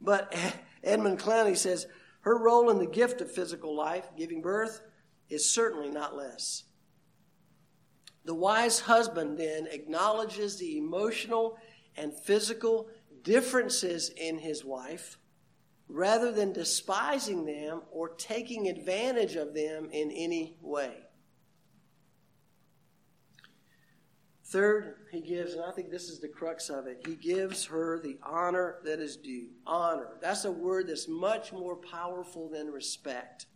But 0.00 0.34
Edmund 0.84 1.18
Clowney 1.18 1.56
says 1.56 1.86
her 2.20 2.36
role 2.38 2.70
in 2.70 2.78
the 2.78 2.86
gift 2.86 3.20
of 3.20 3.30
physical 3.30 3.74
life, 3.74 4.06
giving 4.16 4.42
birth, 4.42 4.82
is 5.30 5.50
certainly 5.50 5.90
not 5.90 6.16
less. 6.16 6.64
The 8.26 8.34
wise 8.34 8.80
husband 8.80 9.38
then 9.38 9.66
acknowledges 9.70 10.58
the 10.58 10.78
emotional 10.78 11.58
and 11.96 12.12
physical 12.12 12.88
differences 13.22 14.10
in 14.10 14.38
his 14.38 14.64
wife 14.64 15.18
rather 15.88 16.32
than 16.32 16.52
despising 16.52 17.44
them 17.44 17.82
or 17.90 18.08
taking 18.10 18.68
advantage 18.68 19.36
of 19.36 19.54
them 19.54 19.88
in 19.92 20.10
any 20.10 20.56
way. 20.60 20.94
Third, 24.46 25.06
he 25.10 25.20
gives, 25.20 25.54
and 25.54 25.64
I 25.64 25.72
think 25.72 25.90
this 25.90 26.08
is 26.08 26.20
the 26.20 26.28
crux 26.28 26.68
of 26.68 26.86
it, 26.86 27.04
he 27.06 27.16
gives 27.16 27.64
her 27.66 27.98
the 27.98 28.18
honor 28.22 28.76
that 28.84 29.00
is 29.00 29.16
due. 29.16 29.48
Honor. 29.66 30.18
That's 30.20 30.44
a 30.44 30.52
word 30.52 30.88
that's 30.88 31.08
much 31.08 31.52
more 31.52 31.76
powerful 31.76 32.48
than 32.48 32.68
respect. 32.68 33.46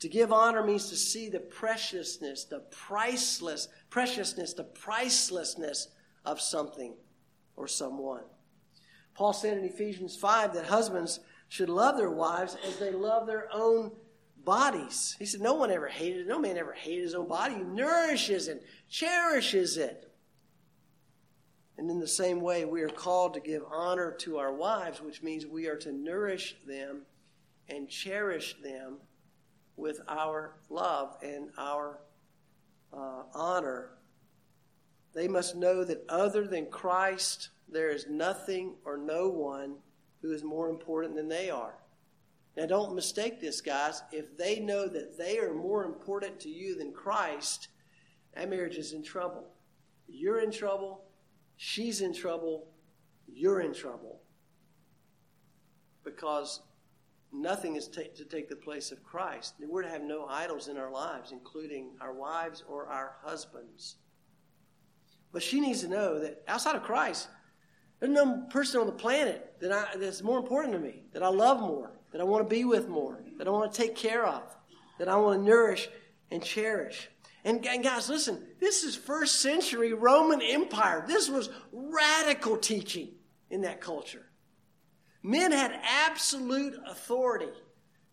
To 0.00 0.08
give 0.08 0.32
honor 0.32 0.64
means 0.64 0.88
to 0.90 0.96
see 0.96 1.28
the 1.28 1.40
preciousness, 1.40 2.44
the 2.44 2.60
priceless, 2.70 3.68
preciousness, 3.90 4.54
the 4.54 4.64
pricelessness 4.64 5.88
of 6.24 6.40
something 6.40 6.94
or 7.56 7.66
someone. 7.66 8.24
Paul 9.14 9.32
said 9.32 9.56
in 9.56 9.64
Ephesians 9.64 10.16
5 10.16 10.54
that 10.54 10.66
husbands 10.66 11.20
should 11.48 11.68
love 11.68 11.96
their 11.96 12.10
wives 12.10 12.56
as 12.66 12.78
they 12.78 12.90
love 12.90 13.26
their 13.26 13.48
own 13.52 13.92
bodies. 14.44 15.16
He 15.18 15.26
said, 15.26 15.40
No 15.40 15.54
one 15.54 15.70
ever 15.70 15.88
hated 15.88 16.22
it. 16.22 16.28
No 16.28 16.38
man 16.38 16.56
ever 16.56 16.72
hated 16.72 17.02
his 17.02 17.14
own 17.14 17.28
body. 17.28 17.54
He 17.54 17.62
nourishes 17.62 18.48
and 18.48 18.60
cherishes 18.88 19.76
it. 19.76 20.10
And 21.78 21.90
in 21.90 22.00
the 22.00 22.08
same 22.08 22.40
way, 22.40 22.64
we 22.64 22.82
are 22.82 22.88
called 22.88 23.34
to 23.34 23.40
give 23.40 23.62
honor 23.70 24.12
to 24.20 24.38
our 24.38 24.52
wives, 24.52 25.02
which 25.02 25.22
means 25.22 25.44
we 25.44 25.66
are 25.66 25.76
to 25.76 25.92
nourish 25.92 26.56
them 26.66 27.02
and 27.68 27.88
cherish 27.88 28.56
them 28.62 28.96
with 29.76 30.00
our 30.08 30.54
love 30.70 31.16
and 31.22 31.50
our 31.58 31.98
uh, 32.92 33.24
honor. 33.34 33.90
They 35.14 35.28
must 35.28 35.54
know 35.54 35.84
that 35.84 36.04
other 36.08 36.46
than 36.46 36.66
Christ, 36.66 37.50
there 37.68 37.90
is 37.90 38.06
nothing 38.08 38.76
or 38.84 38.96
no 38.96 39.28
one 39.28 39.76
who 40.26 40.32
is 40.32 40.42
more 40.42 40.68
important 40.68 41.14
than 41.14 41.28
they 41.28 41.50
are. 41.50 41.74
Now, 42.56 42.66
don't 42.66 42.94
mistake 42.94 43.40
this, 43.40 43.60
guys. 43.60 44.02
If 44.12 44.36
they 44.36 44.60
know 44.60 44.88
that 44.88 45.18
they 45.18 45.38
are 45.38 45.54
more 45.54 45.84
important 45.84 46.40
to 46.40 46.48
you 46.48 46.74
than 46.74 46.92
Christ, 46.92 47.68
that 48.34 48.48
marriage 48.48 48.76
is 48.76 48.92
in 48.92 49.02
trouble. 49.02 49.44
You're 50.08 50.40
in 50.40 50.50
trouble. 50.50 51.04
She's 51.56 52.00
in 52.00 52.14
trouble. 52.14 52.68
You're 53.28 53.60
in 53.60 53.74
trouble. 53.74 54.20
Because 56.02 56.62
nothing 57.32 57.76
is 57.76 57.88
to 57.88 58.24
take 58.24 58.48
the 58.48 58.56
place 58.56 58.90
of 58.90 59.04
Christ. 59.04 59.54
We're 59.60 59.82
to 59.82 59.88
have 59.88 60.02
no 60.02 60.26
idols 60.26 60.68
in 60.68 60.78
our 60.78 60.90
lives, 60.90 61.32
including 61.32 61.90
our 62.00 62.14
wives 62.14 62.64
or 62.68 62.86
our 62.86 63.16
husbands. 63.22 63.96
But 65.32 65.42
she 65.42 65.60
needs 65.60 65.82
to 65.82 65.88
know 65.88 66.18
that 66.20 66.42
outside 66.48 66.76
of 66.76 66.82
Christ, 66.82 67.28
there's 68.00 68.12
no 68.12 68.46
person 68.50 68.80
on 68.80 68.86
the 68.86 68.92
planet 68.92 69.54
that 69.60 69.72
I, 69.72 69.96
that's 69.96 70.22
more 70.22 70.38
important 70.38 70.74
to 70.74 70.78
me, 70.78 71.02
that 71.12 71.22
I 71.22 71.28
love 71.28 71.60
more, 71.60 71.92
that 72.12 72.20
I 72.20 72.24
want 72.24 72.48
to 72.48 72.54
be 72.54 72.64
with 72.64 72.88
more, 72.88 73.22
that 73.38 73.46
I 73.46 73.50
want 73.50 73.72
to 73.72 73.82
take 73.82 73.96
care 73.96 74.26
of, 74.26 74.42
that 74.98 75.08
I 75.08 75.16
want 75.16 75.40
to 75.40 75.44
nourish 75.44 75.88
and 76.30 76.42
cherish. 76.42 77.08
And, 77.44 77.64
and 77.66 77.82
guys, 77.82 78.08
listen, 78.08 78.42
this 78.60 78.82
is 78.82 78.96
first 78.96 79.40
century 79.40 79.92
Roman 79.92 80.42
Empire. 80.42 81.04
This 81.06 81.30
was 81.30 81.48
radical 81.72 82.56
teaching 82.56 83.10
in 83.50 83.62
that 83.62 83.80
culture. 83.80 84.26
Men 85.22 85.52
had 85.52 85.78
absolute 85.82 86.74
authority. 86.86 87.52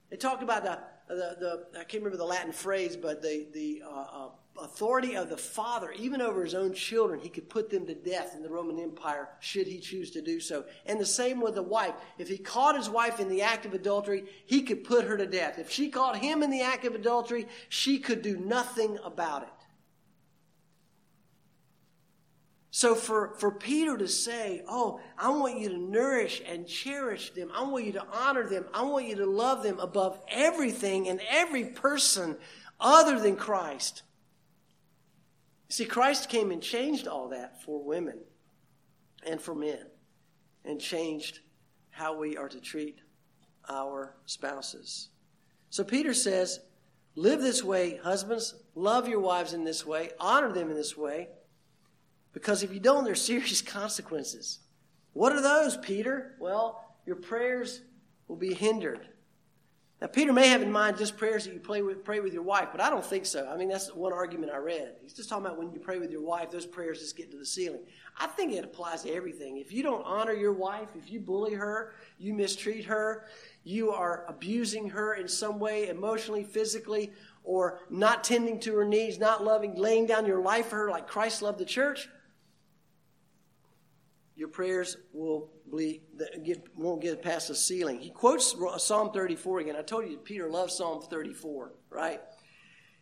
They 0.10 0.18
talked 0.18 0.44
about 0.44 0.64
the, 0.64 0.80
the, 1.08 1.66
the 1.74 1.80
I 1.80 1.84
can't 1.84 2.04
remember 2.04 2.18
the 2.18 2.26
Latin 2.26 2.52
phrase, 2.52 2.96
but 2.96 3.22
the, 3.22 3.48
the 3.54 3.84
uh, 3.86 4.06
uh, 4.12 4.30
authority 4.62 5.16
of 5.16 5.30
the 5.30 5.38
father, 5.38 5.92
even 5.94 6.22
over 6.22 6.44
his 6.44 6.54
own 6.54 6.74
children, 6.74 7.20
he 7.20 7.30
could 7.30 7.50
put 7.50 7.70
them 7.70 7.86
to 7.88 7.96
death 7.96 8.36
in 8.36 8.44
the 8.44 8.50
Roman 8.50 8.80
Empire 8.80 9.30
should 9.40 9.68
he 9.68 9.80
choose 9.80 10.12
to 10.12 10.22
do 10.22 10.40
so. 10.40 10.66
And 10.86 11.00
the 11.00 11.06
same 11.06 11.42
with 11.42 11.56
the 11.56 11.64
wife. 11.64 11.96
If 12.18 12.28
he 12.28 12.38
caught 12.38 12.76
his 12.76 12.90
wife 12.90 13.20
in 13.20 13.30
the 13.30 13.42
act 13.42 13.66
of 13.66 13.74
adultery, 13.74 14.26
he 14.46 14.62
could 14.62 14.84
put 14.84 15.06
her 15.06 15.18
to 15.18 15.26
death. 15.26 15.58
If 15.58 15.72
she 15.72 15.90
caught 15.90 16.18
him 16.18 16.44
in 16.44 16.52
the 16.52 16.62
act 16.62 16.86
of 16.86 16.94
adultery, 16.94 17.48
she 17.70 18.00
could 18.00 18.22
do 18.22 18.38
nothing 18.38 19.00
about 19.04 19.44
it. 19.44 19.50
So 22.76 22.96
for, 22.96 23.36
for 23.38 23.52
Peter 23.52 23.98
to 23.98 24.08
say, 24.08 24.64
Oh, 24.68 25.00
I 25.16 25.30
want 25.30 25.60
you 25.60 25.70
to 25.70 25.78
nourish 25.78 26.42
and 26.48 26.68
cherish 26.68 27.32
them. 27.32 27.52
I 27.54 27.64
want 27.64 27.86
you 27.86 27.92
to 27.94 28.06
honor 28.12 28.48
them. 28.48 28.66
I 28.74 28.82
want 28.82 29.08
you 29.08 29.16
to 29.18 29.28
love 29.28 29.62
them 29.62 29.80
above 29.80 30.20
everything 30.28 31.08
and 31.08 31.22
every 31.30 31.66
person 31.66 32.36
other 32.80 33.20
than 33.20 33.36
Christ. 33.36 34.02
See, 35.74 35.86
Christ 35.86 36.30
came 36.30 36.52
and 36.52 36.62
changed 36.62 37.08
all 37.08 37.30
that 37.30 37.64
for 37.64 37.84
women 37.84 38.20
and 39.26 39.42
for 39.42 39.56
men 39.56 39.88
and 40.64 40.80
changed 40.80 41.40
how 41.90 42.16
we 42.16 42.38
are 42.38 42.48
to 42.48 42.60
treat 42.60 43.00
our 43.68 44.16
spouses. 44.28 45.10
So 45.72 45.84
Peter 45.84 46.14
says, 46.14 46.60
live 47.16 47.42
this 47.42 47.64
way, 47.64 47.98
husbands, 47.98 48.54
love 48.76 49.08
your 49.08 49.20
wives 49.20 49.54
in 49.54 49.64
this 49.64 49.84
way, 49.84 50.12
honor 50.20 50.52
them 50.52 50.70
in 50.70 50.76
this 50.76 50.96
way, 50.96 51.30
because 52.34 52.62
if 52.62 52.72
you 52.72 52.80
don't, 52.80 53.04
there's 53.04 53.24
serious 53.24 53.62
consequences. 53.64 54.60
What 55.14 55.34
are 55.34 55.42
those, 55.42 55.76
Peter? 55.78 56.36
Well, 56.40 56.86
your 57.08 57.16
prayers 57.16 57.82
will 58.28 58.36
be 58.36 58.54
hindered. 58.54 59.08
Now, 60.04 60.10
Peter 60.10 60.34
may 60.34 60.50
have 60.50 60.62
in 60.62 60.70
mind 60.70 60.98
just 60.98 61.16
prayers 61.16 61.46
that 61.46 61.54
you 61.54 61.62
pray 61.62 61.82
with, 61.82 62.04
pray 62.04 62.20
with 62.20 62.34
your 62.34 62.44
wife, 62.44 62.68
but 62.74 62.82
I 62.82 62.90
don't 62.90 63.06
think 63.06 63.26
so. 63.26 63.48
I 63.50 63.56
mean, 63.56 63.70
that's 63.70 63.88
one 63.96 64.12
argument 64.12 64.52
I 64.52 64.58
read. 64.58 64.96
He's 65.02 65.14
just 65.14 65.30
talking 65.30 65.46
about 65.46 65.58
when 65.58 65.72
you 65.72 65.80
pray 65.80 65.98
with 65.98 66.12
your 66.12 66.22
wife, 66.22 66.52
those 66.52 66.66
prayers 66.66 67.00
just 67.00 67.16
get 67.16 67.32
to 67.32 67.38
the 67.38 67.46
ceiling. 67.46 67.80
I 68.18 68.28
think 68.28 68.52
it 68.52 68.66
applies 68.66 69.04
to 69.04 69.14
everything. 69.14 69.60
If 69.60 69.72
you 69.72 69.82
don't 69.82 70.04
honor 70.04 70.34
your 70.34 70.52
wife, 70.52 70.90
if 70.98 71.10
you 71.10 71.22
bully 71.22 71.54
her, 71.54 71.94
you 72.20 72.34
mistreat 72.34 72.84
her, 72.84 73.28
you 73.64 73.92
are 73.92 74.26
abusing 74.28 74.90
her 74.90 75.14
in 75.14 75.26
some 75.30 75.58
way, 75.58 75.88
emotionally, 75.88 76.44
physically, 76.44 77.14
or 77.46 77.80
not 77.90 78.26
tending 78.26 78.60
to 78.60 78.76
her 78.76 78.84
needs, 78.84 79.20
not 79.20 79.42
loving, 79.42 79.74
laying 79.76 80.06
down 80.06 80.26
your 80.26 80.42
life 80.42 80.66
for 80.66 80.80
her 80.80 80.90
like 80.90 81.08
Christ 81.08 81.42
loved 81.42 81.60
the 81.60 81.66
church, 81.66 82.10
your 84.36 84.48
prayers 84.48 84.98
will 85.14 85.52
get, 86.44 86.64
won't 86.76 87.02
get 87.02 87.22
past 87.22 87.50
the 87.50 87.56
ceiling. 87.56 88.00
He 88.00 88.10
quotes 88.10 88.56
Psalm 88.78 89.12
34 89.12 89.60
again. 89.60 89.76
I 89.76 89.84
told 89.84 90.10
you 90.10 90.18
Peter 90.18 90.50
loves 90.50 90.76
Psalm 90.76 91.02
34, 91.02 91.74
right? 91.90 92.20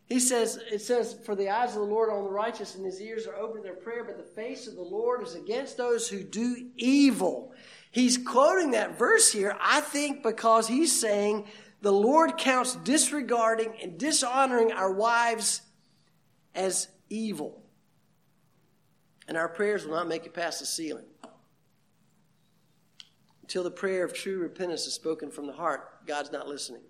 He 0.06 0.20
says, 0.20 0.58
it 0.70 0.82
says, 0.82 1.16
For 1.24 1.34
the 1.34 1.48
eyes 1.48 1.70
of 1.70 1.76
the 1.76 1.80
Lord 1.82 2.10
are 2.10 2.18
on 2.18 2.24
the 2.24 2.30
righteous, 2.30 2.74
and 2.74 2.84
his 2.84 3.00
ears 3.00 3.26
are 3.26 3.36
open 3.36 3.58
to 3.58 3.62
their 3.62 3.76
prayer, 3.76 4.04
but 4.04 4.18
the 4.18 4.34
face 4.34 4.66
of 4.66 4.74
the 4.74 4.82
Lord 4.82 5.22
is 5.22 5.34
against 5.34 5.78
those 5.78 6.06
who 6.08 6.22
do 6.22 6.68
evil. 6.76 7.54
He's 7.90 8.18
quoting 8.18 8.72
that 8.72 8.98
verse 8.98 9.32
here, 9.32 9.56
I 9.58 9.80
think, 9.80 10.22
because 10.22 10.68
he's 10.68 10.98
saying 10.98 11.46
the 11.80 11.92
Lord 11.92 12.36
counts 12.36 12.76
disregarding 12.76 13.74
and 13.82 13.98
dishonoring 13.98 14.70
our 14.72 14.92
wives 14.92 15.62
as 16.54 16.88
evil. 17.08 17.62
And 19.28 19.38
our 19.38 19.48
prayers 19.48 19.86
will 19.86 19.94
not 19.94 20.08
make 20.08 20.26
it 20.26 20.34
past 20.34 20.60
the 20.60 20.66
ceiling 20.66 21.06
until 23.42 23.62
the 23.62 23.70
prayer 23.70 24.04
of 24.04 24.14
true 24.14 24.38
repentance 24.38 24.86
is 24.86 24.94
spoken 24.94 25.30
from 25.30 25.46
the 25.46 25.52
heart, 25.52 26.06
God's 26.06 26.32
not 26.32 26.48
listening. 26.48 26.82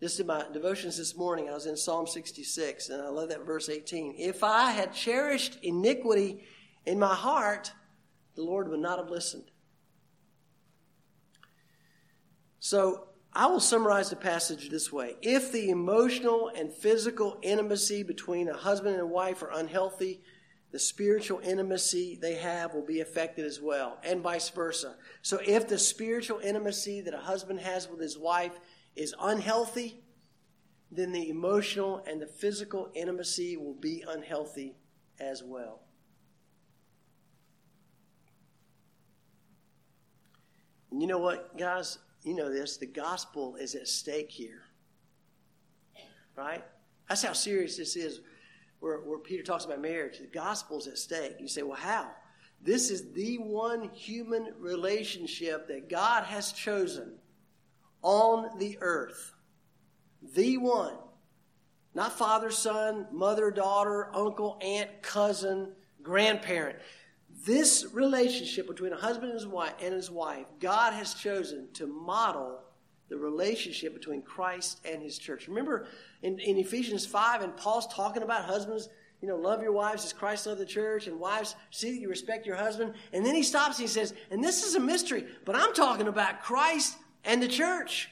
This 0.00 0.18
is 0.18 0.26
my 0.26 0.44
devotions 0.52 0.96
this 0.96 1.16
morning. 1.16 1.48
I 1.48 1.54
was 1.54 1.66
in 1.66 1.76
Psalm 1.76 2.06
66, 2.06 2.88
and 2.88 3.00
I 3.00 3.08
love 3.08 3.28
that 3.28 3.46
verse 3.46 3.68
18. 3.68 4.16
If 4.18 4.42
I 4.42 4.72
had 4.72 4.92
cherished 4.92 5.58
iniquity 5.62 6.44
in 6.86 6.98
my 6.98 7.14
heart, 7.14 7.72
the 8.34 8.42
Lord 8.42 8.68
would 8.68 8.80
not 8.80 8.98
have 8.98 9.10
listened. 9.10 9.50
So 12.58 13.08
I 13.32 13.46
will 13.46 13.60
summarize 13.60 14.10
the 14.10 14.16
passage 14.16 14.70
this 14.70 14.92
way. 14.92 15.16
If 15.22 15.52
the 15.52 15.70
emotional 15.70 16.50
and 16.54 16.72
physical 16.72 17.38
intimacy 17.42 18.02
between 18.02 18.48
a 18.48 18.56
husband 18.56 18.94
and 18.94 19.02
a 19.02 19.06
wife 19.06 19.42
are 19.42 19.52
unhealthy, 19.52 20.22
the 20.72 20.78
spiritual 20.78 21.38
intimacy 21.40 22.18
they 22.20 22.34
have 22.34 22.74
will 22.74 22.84
be 22.84 23.00
affected 23.00 23.44
as 23.44 23.60
well, 23.60 23.98
and 24.02 24.22
vice 24.22 24.48
versa. 24.48 24.96
So, 25.20 25.38
if 25.46 25.68
the 25.68 25.78
spiritual 25.78 26.38
intimacy 26.38 27.02
that 27.02 27.12
a 27.12 27.18
husband 27.18 27.60
has 27.60 27.88
with 27.88 28.00
his 28.00 28.18
wife 28.18 28.58
is 28.96 29.14
unhealthy, 29.20 30.02
then 30.90 31.12
the 31.12 31.28
emotional 31.28 32.02
and 32.06 32.20
the 32.20 32.26
physical 32.26 32.90
intimacy 32.94 33.56
will 33.58 33.74
be 33.74 34.02
unhealthy 34.08 34.76
as 35.20 35.42
well. 35.42 35.82
And 40.90 41.00
you 41.00 41.06
know 41.06 41.18
what, 41.18 41.56
guys? 41.58 41.98
You 42.22 42.34
know 42.34 42.50
this. 42.50 42.78
The 42.78 42.86
gospel 42.86 43.56
is 43.56 43.74
at 43.74 43.88
stake 43.88 44.30
here. 44.30 44.62
Right? 46.34 46.64
That's 47.08 47.22
how 47.22 47.34
serious 47.34 47.76
this 47.76 47.94
is 47.94 48.20
where, 48.82 48.98
where 48.98 49.18
Peter 49.18 49.44
talks 49.44 49.64
about 49.64 49.80
marriage. 49.80 50.18
The 50.18 50.26
gospel's 50.26 50.88
at 50.88 50.98
stake. 50.98 51.36
You 51.38 51.46
say, 51.46 51.62
well, 51.62 51.78
how? 51.78 52.10
This 52.60 52.90
is 52.90 53.12
the 53.12 53.36
one 53.36 53.88
human 53.90 54.54
relationship 54.58 55.68
that 55.68 55.88
God 55.88 56.24
has 56.24 56.50
chosen 56.50 57.14
on 58.02 58.58
the 58.58 58.78
earth. 58.80 59.34
The 60.34 60.58
one. 60.58 60.96
Not 61.94 62.18
father, 62.18 62.50
son, 62.50 63.06
mother, 63.12 63.52
daughter, 63.52 64.10
uncle, 64.14 64.58
aunt, 64.60 64.90
cousin, 65.00 65.72
grandparent. 66.02 66.78
This 67.46 67.86
relationship 67.92 68.66
between 68.66 68.92
a 68.92 68.96
husband 68.96 69.30
and 69.30 69.40
his 69.40 69.46
wife, 69.46 69.74
and 69.80 69.94
his 69.94 70.10
wife 70.10 70.46
God 70.58 70.92
has 70.92 71.14
chosen 71.14 71.68
to 71.74 71.86
model 71.86 72.61
the 73.12 73.18
relationship 73.18 73.92
between 73.92 74.22
Christ 74.22 74.80
and 74.86 75.02
his 75.02 75.18
church. 75.18 75.46
Remember 75.46 75.86
in, 76.22 76.38
in 76.38 76.56
Ephesians 76.56 77.04
5, 77.04 77.42
and 77.42 77.54
Paul's 77.54 77.86
talking 77.88 78.22
about 78.22 78.46
husbands 78.46 78.88
you 79.20 79.28
know, 79.28 79.36
love 79.36 79.62
your 79.62 79.70
wives 79.70 80.04
as 80.04 80.12
Christ 80.12 80.46
loved 80.46 80.60
the 80.60 80.66
church, 80.66 81.06
and 81.06 81.20
wives, 81.20 81.54
see 81.70 81.92
that 81.92 82.00
you 82.00 82.08
respect 82.08 82.44
your 82.44 82.56
husband. 82.56 82.94
And 83.12 83.24
then 83.24 83.36
he 83.36 83.44
stops 83.44 83.78
and 83.78 83.86
he 83.86 83.92
says, 83.92 84.14
and 84.32 84.42
this 84.42 84.64
is 84.64 84.74
a 84.74 84.80
mystery, 84.80 85.24
but 85.44 85.54
I'm 85.54 85.72
talking 85.74 86.08
about 86.08 86.42
Christ 86.42 86.96
and 87.22 87.40
the 87.40 87.46
church. 87.46 88.10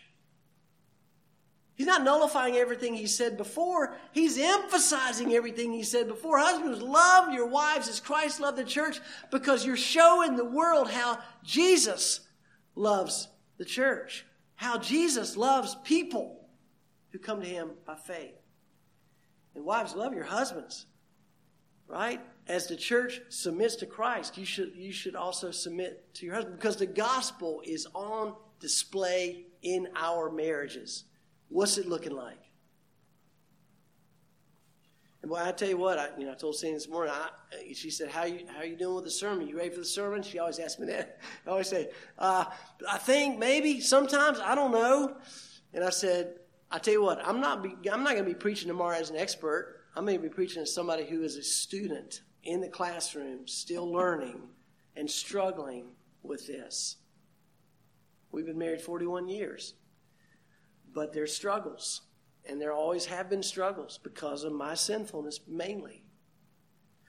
He's 1.75 1.89
not 1.89 2.05
nullifying 2.05 2.57
everything 2.57 2.95
he 2.95 3.09
said 3.09 3.37
before. 3.37 3.97
He's 4.13 4.39
emphasizing 4.39 5.33
everything 5.33 5.73
he 5.73 5.83
said 5.83 6.07
before. 6.07 6.39
Husbands, 6.39 6.81
love 6.81 7.33
your 7.33 7.47
wives 7.47 7.89
as 7.89 7.99
Christ 7.99 8.39
loved 8.39 8.59
the 8.59 8.65
church 8.65 9.01
because 9.33 9.67
you're 9.67 9.77
showing 9.77 10.37
the 10.37 10.45
world 10.45 10.93
how 10.93 11.19
Jesus 11.43 12.21
loves 12.77 13.27
the 13.61 13.65
church, 13.65 14.25
how 14.61 14.77
Jesus 14.77 15.39
loves 15.39 15.75
people 15.85 16.39
who 17.13 17.19
come 17.19 17.41
to 17.41 17.49
him 17.49 17.71
by 17.87 17.95
faith. 17.95 18.35
And 19.55 19.65
wives, 19.65 19.95
love 19.95 20.13
your 20.13 20.25
husbands, 20.25 20.85
right? 21.89 22.21
As 22.47 22.67
the 22.67 22.77
church 22.77 23.23
submits 23.31 23.77
to 23.77 23.87
Christ, 23.87 24.37
you 24.37 24.45
should, 24.45 24.73
you 24.77 24.93
should 24.93 25.17
also 25.17 25.51
submit 25.51 26.13
to 26.17 26.27
your 26.27 26.35
husband 26.35 26.57
because 26.57 26.77
the 26.77 26.85
gospel 26.85 27.63
is 27.65 27.87
on 27.95 28.35
display 28.61 29.47
in 29.63 29.89
our 29.97 30.31
marriages. 30.31 31.05
What's 31.49 31.79
it 31.79 31.89
looking 31.89 32.13
like? 32.13 32.40
Boy, 35.23 35.39
I 35.39 35.53
tell 35.53 35.69
you 35.69 35.77
what, 35.77 35.99
I, 35.99 36.09
you 36.19 36.25
know, 36.25 36.33
I 36.33 36.35
told 36.35 36.57
Sandy 36.57 36.75
this 36.75 36.89
morning. 36.89 37.13
I, 37.15 37.73
she 37.75 37.91
said, 37.91 38.09
"How 38.09 38.25
you 38.25 38.47
how 38.57 38.63
you 38.63 38.75
doing 38.75 38.95
with 38.95 39.05
the 39.05 39.11
sermon? 39.11 39.47
You 39.47 39.59
ready 39.59 39.71
for 39.71 39.81
the 39.81 39.85
sermon?" 39.85 40.23
She 40.23 40.39
always 40.39 40.59
asks 40.59 40.81
me 40.81 40.87
that. 40.87 41.19
I 41.47 41.51
always 41.51 41.69
say, 41.69 41.91
uh, 42.19 42.47
"I 42.91 42.99
think 42.99 43.39
maybe 43.39 43.81
sometimes 43.81 44.41
I 44.41 44.55
don't 44.55 44.73
know." 44.73 45.17
And 45.75 45.85
I 45.85 45.91
said, 45.91 46.39
"I 46.71 46.79
tell 46.79 46.95
you 46.95 47.03
what, 47.03 47.25
I'm 47.27 47.41
not 47.41 47.65
I'm 47.93 48.03
not 48.03 48.15
going 48.15 48.25
to 48.25 48.31
be 48.31 48.35
preaching 48.35 48.69
tomorrow 48.69 48.97
as 48.97 49.11
an 49.11 49.17
expert. 49.17 49.77
I'm 49.95 50.07
going 50.07 50.17
to 50.17 50.23
be 50.23 50.31
preaching 50.31 50.63
as 50.63 50.73
somebody 50.73 51.05
who 51.05 51.23
is 51.23 51.37
a 51.37 51.43
student 51.43 52.23
in 52.43 52.63
the 52.63 52.69
classroom, 52.69 53.47
still 53.47 53.91
learning 53.91 54.41
and 54.97 55.11
struggling 55.11 55.89
with 56.23 56.47
this. 56.47 56.97
We've 58.33 58.47
been 58.47 58.59
married 58.59 58.81
41 58.81 59.29
years." 59.29 59.75
But 60.93 61.13
there's 61.13 61.35
struggles, 61.35 62.03
and 62.49 62.61
there 62.61 62.73
always 62.73 63.07
have 63.07 63.29
been 63.29 63.43
struggles 63.43 63.99
because 64.03 64.45
of 64.45 64.53
my 64.53 64.75
sinfulness 64.75 65.41
mainly. 65.47 66.05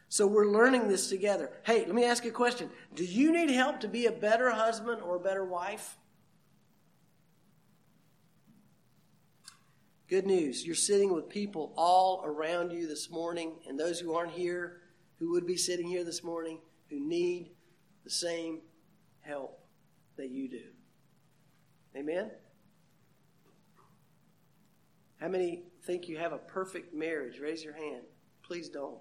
So 0.10 0.28
we're 0.28 0.52
learning 0.52 0.90
this 0.90 1.08
together. 1.08 1.52
Hey, 1.64 1.86
let 1.86 1.96
me 1.96 2.04
ask 2.04 2.26
you 2.26 2.32
a 2.32 2.34
question. 2.34 2.70
Do 2.96 3.06
you 3.06 3.32
need 3.32 3.50
help 3.50 3.80
to 3.80 3.88
be 3.88 4.08
a 4.08 4.12
better 4.12 4.52
husband 4.52 5.02
or 5.02 5.16
a 5.16 5.20
better 5.20 5.46
wife? 5.46 5.98
Good 10.10 10.26
news. 10.26 10.66
You're 10.66 10.76
sitting 10.76 11.14
with 11.14 11.30
people 11.30 11.72
all 11.78 12.22
around 12.26 12.74
you 12.74 12.86
this 12.86 13.10
morning, 13.10 13.54
and 13.66 13.80
those 13.80 14.02
who 14.02 14.14
aren't 14.14 14.34
here, 14.34 14.82
who 15.18 15.32
would 15.32 15.48
be 15.48 15.56
sitting 15.56 15.88
here 15.88 16.04
this 16.04 16.22
morning, 16.22 16.60
who 16.90 17.00
need 17.00 17.52
the 18.04 18.10
same 18.10 18.60
help 19.22 19.62
that 20.18 20.30
you 20.30 20.50
do. 20.50 20.64
Amen? 21.96 22.32
How 25.22 25.28
many 25.28 25.62
think 25.84 26.10
you 26.10 26.18
have 26.18 26.34
a 26.34 26.40
perfect 26.40 26.96
marriage? 26.96 27.40
Raise 27.40 27.64
your 27.64 27.76
hand. 27.76 28.02
Please 28.42 28.70
don't. 28.70 28.98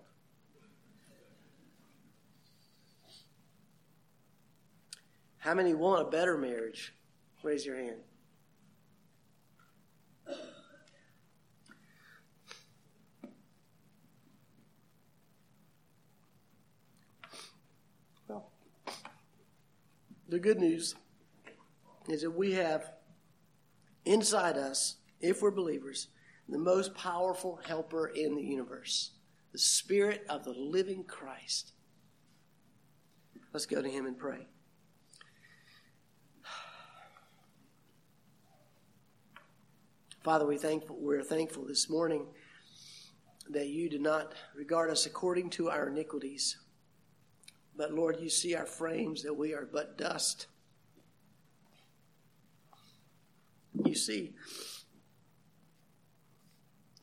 How 5.39 5.55
many 5.55 5.73
want 5.73 6.07
a 6.07 6.11
better 6.11 6.37
marriage? 6.37 6.93
Raise 7.43 7.65
your 7.65 7.77
hand. 7.77 8.01
Well, 18.29 18.51
the 20.29 20.39
good 20.39 20.61
news 20.61 20.95
is 22.11 22.21
that 22.21 22.33
we 22.33 22.53
have 22.53 22.93
inside 24.05 24.59
us 24.59 24.97
if 25.21 25.43
we're 25.43 25.51
believers, 25.51 26.09
the 26.49 26.59
most 26.59 26.95
powerful 26.95 27.61
helper 27.65 28.09
in 28.09 28.35
the 28.35 28.43
universe, 28.43 29.13
the 29.53 29.59
Spirit 29.59 30.25
of 30.29 30.45
the 30.45 30.53
living 30.53 31.05
Christ. 31.05 31.73
Let's 33.53 33.67
go 33.67 33.83
to 33.83 33.89
Him 33.89 34.07
and 34.07 34.19
pray. 34.19 34.47
Father, 40.23 40.47
we 40.47 40.59
thankful, 40.59 40.97
we're 41.01 41.23
thankful 41.23 41.65
this 41.67 41.89
morning 41.89 42.27
that 43.49 43.69
you 43.69 43.89
do 43.89 43.99
not 43.99 44.35
regard 44.55 44.91
us 44.91 45.07
according 45.07 45.51
to 45.51 45.71
our 45.71 45.89
iniquities. 45.89 46.59
But 47.77 47.95
Lord, 47.95 48.21
you 48.21 48.29
see 48.29 48.55
our 48.55 48.67
frames 48.67 49.23
that 49.23 49.35
we 49.35 49.55
are 49.55 49.67
but 49.73 49.97
dust. 49.97 50.47
You 53.85 53.95
see 53.95 54.35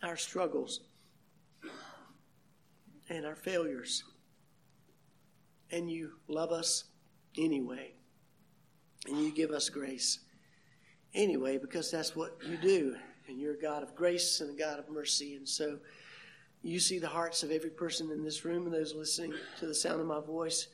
our 0.08 0.17
struggles 0.17 0.82
and 3.10 3.26
our 3.26 3.36
failures. 3.36 4.04
And 5.72 5.91
you 5.91 6.13
love 6.28 6.52
us 6.52 6.86
anyway. 7.38 7.93
And 9.08 9.20
you 9.20 9.32
give 9.32 9.52
us 9.52 9.70
grace 9.70 10.20
anyway 11.13 11.58
because 11.58 11.91
that's 11.91 12.15
what 12.15 12.38
you 12.48 12.58
do. 12.58 12.96
And 13.28 13.39
you're 13.39 13.56
a 13.56 13.62
God 13.62 13.84
of 13.84 13.96
grace 13.96 14.41
and 14.41 14.50
a 14.50 14.58
God 14.58 14.80
of 14.80 14.89
mercy. 14.89 15.36
And 15.36 15.48
so 15.48 15.78
you 16.63 16.80
see 16.80 17.00
the 17.00 17.08
hearts 17.08 17.43
of 17.43 17.52
every 17.52 17.70
person 17.70 18.12
in 18.12 18.24
this 18.24 18.46
room 18.46 18.65
and 18.65 18.74
those 18.74 18.96
listening 18.96 19.34
to 19.60 19.67
the 19.67 19.76
sound 19.76 20.00
of 20.00 20.08
my 20.08 20.22
voice. 20.22 20.67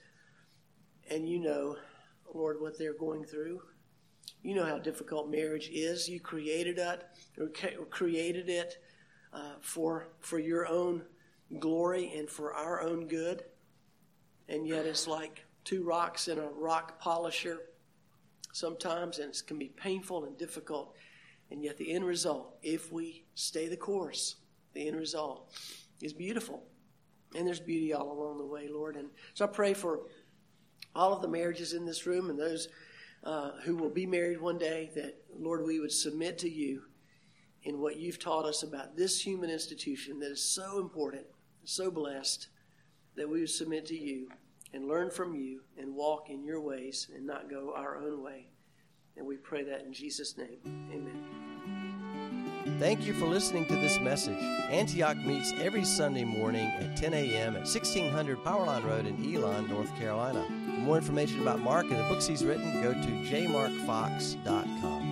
And 1.10 1.28
you 1.28 1.40
know, 1.40 1.76
Lord, 2.34 2.62
what 2.62 2.78
they're 2.78 2.98
going 2.98 3.26
through. 3.26 3.62
You 4.42 4.56
know 4.56 4.66
how 4.66 4.78
difficult 4.78 5.30
marriage 5.30 5.70
is. 5.72 6.08
You 6.08 6.20
created 6.20 6.78
it, 6.78 7.04
or 7.40 7.48
created 7.86 8.50
it 8.50 8.78
uh, 9.34 9.56
for, 9.62 10.10
for 10.20 10.40
your 10.40 10.68
own 10.68 11.04
glory 11.60 12.14
and 12.16 12.30
for 12.30 12.54
our 12.54 12.82
own 12.82 13.08
good. 13.08 13.44
And 14.48 14.68
yet 14.68 14.86
it's 14.86 15.08
like 15.08 15.46
two 15.64 15.84
rocks 15.84 16.28
in 16.28 16.38
a 16.38 16.48
rock 16.48 17.00
polisher 17.00 17.60
sometimes, 18.52 19.20
and 19.20 19.34
it 19.34 19.42
can 19.48 19.58
be 19.58 19.70
painful 19.70 20.26
and 20.26 20.38
difficult. 20.38 20.96
And 21.50 21.64
yet 21.64 21.78
the 21.78 21.92
end 21.92 22.06
result, 22.06 22.56
if 22.62 22.92
we 22.92 23.26
stay 23.36 23.68
the 23.68 23.78
course, 23.78 24.36
the 24.74 24.88
end 24.88 24.98
result 24.98 25.52
is 26.02 26.14
beautiful. 26.14 26.64
And 27.36 27.48
there's 27.48 27.60
beauty 27.60 27.94
all 27.94 28.12
along 28.12 28.38
the 28.38 28.46
way, 28.46 28.68
Lord. 28.70 28.96
And 28.96 29.10
so 29.34 29.46
I 29.46 29.48
pray 29.48 29.74
for 29.74 30.02
all 30.96 31.14
of 31.14 31.22
the 31.22 31.28
marriages 31.28 31.74
in 31.74 31.86
this 31.86 32.06
room 32.06 32.30
and 32.30 32.38
those 32.38 32.68
uh, 33.24 33.52
who 33.64 33.76
will 33.76 33.90
be 33.90 34.06
married 34.06 34.40
one 34.40 34.58
day 34.58 34.92
that, 34.96 35.16
Lord, 35.36 35.66
we 35.66 35.80
would 35.80 35.92
submit 35.92 36.38
to 36.40 36.50
you 36.50 36.84
in 37.64 37.80
what 37.80 37.98
you've 37.98 38.20
taught 38.20 38.46
us 38.46 38.62
about 38.64 38.98
this 38.98 39.22
human 39.22 39.50
institution 39.50 40.20
that 40.20 40.32
is 40.32 40.44
so 40.44 40.80
important, 40.80 41.26
so 41.64 41.90
blessed, 41.90 42.50
that 43.16 43.30
we 43.30 43.40
would 43.40 43.50
submit 43.50 43.86
to 43.88 43.96
you 43.96 44.28
and 44.74 44.88
learn 44.88 45.10
from 45.10 45.34
you 45.36 45.62
and 45.78 45.96
walk 45.96 46.30
in 46.30 46.44
your 46.44 46.62
ways 46.62 47.10
and 47.16 47.26
not 47.26 47.50
go 47.50 47.74
our 47.76 47.98
own 47.98 48.22
way. 48.24 48.48
And 49.16 49.28
we 49.28 49.38
pray 49.38 49.64
that 49.64 49.86
in 49.86 49.94
Jesus' 49.94 50.38
name. 50.38 50.58
Amen. 50.92 51.24
Thank 52.80 53.06
you 53.06 53.14
for 53.14 53.28
listening 53.28 53.68
to 53.68 53.76
this 53.76 54.00
message. 54.00 54.42
Antioch 54.70 55.18
meets 55.18 55.54
every 55.54 55.86
Sunday 55.86 56.24
morning 56.24 56.66
at 56.80 56.98
10 56.98 57.14
a.m. 57.14 57.56
at 57.56 57.68
1600 57.68 58.40
Powerline 58.40 58.84
Road 58.84 59.06
in 59.06 59.36
Elon, 59.36 59.70
North 59.70 59.96
Carolina. 59.96 60.44
For 60.44 60.82
more 60.82 60.98
information 60.98 61.42
about 61.42 61.60
Mark 61.60 61.86
and 61.86 62.00
the 62.00 62.04
books 62.04 62.26
he's 62.26 62.44
written, 62.44 62.82
go 62.82 62.94
to 62.94 63.00
jmarkfox.com. 63.00 65.03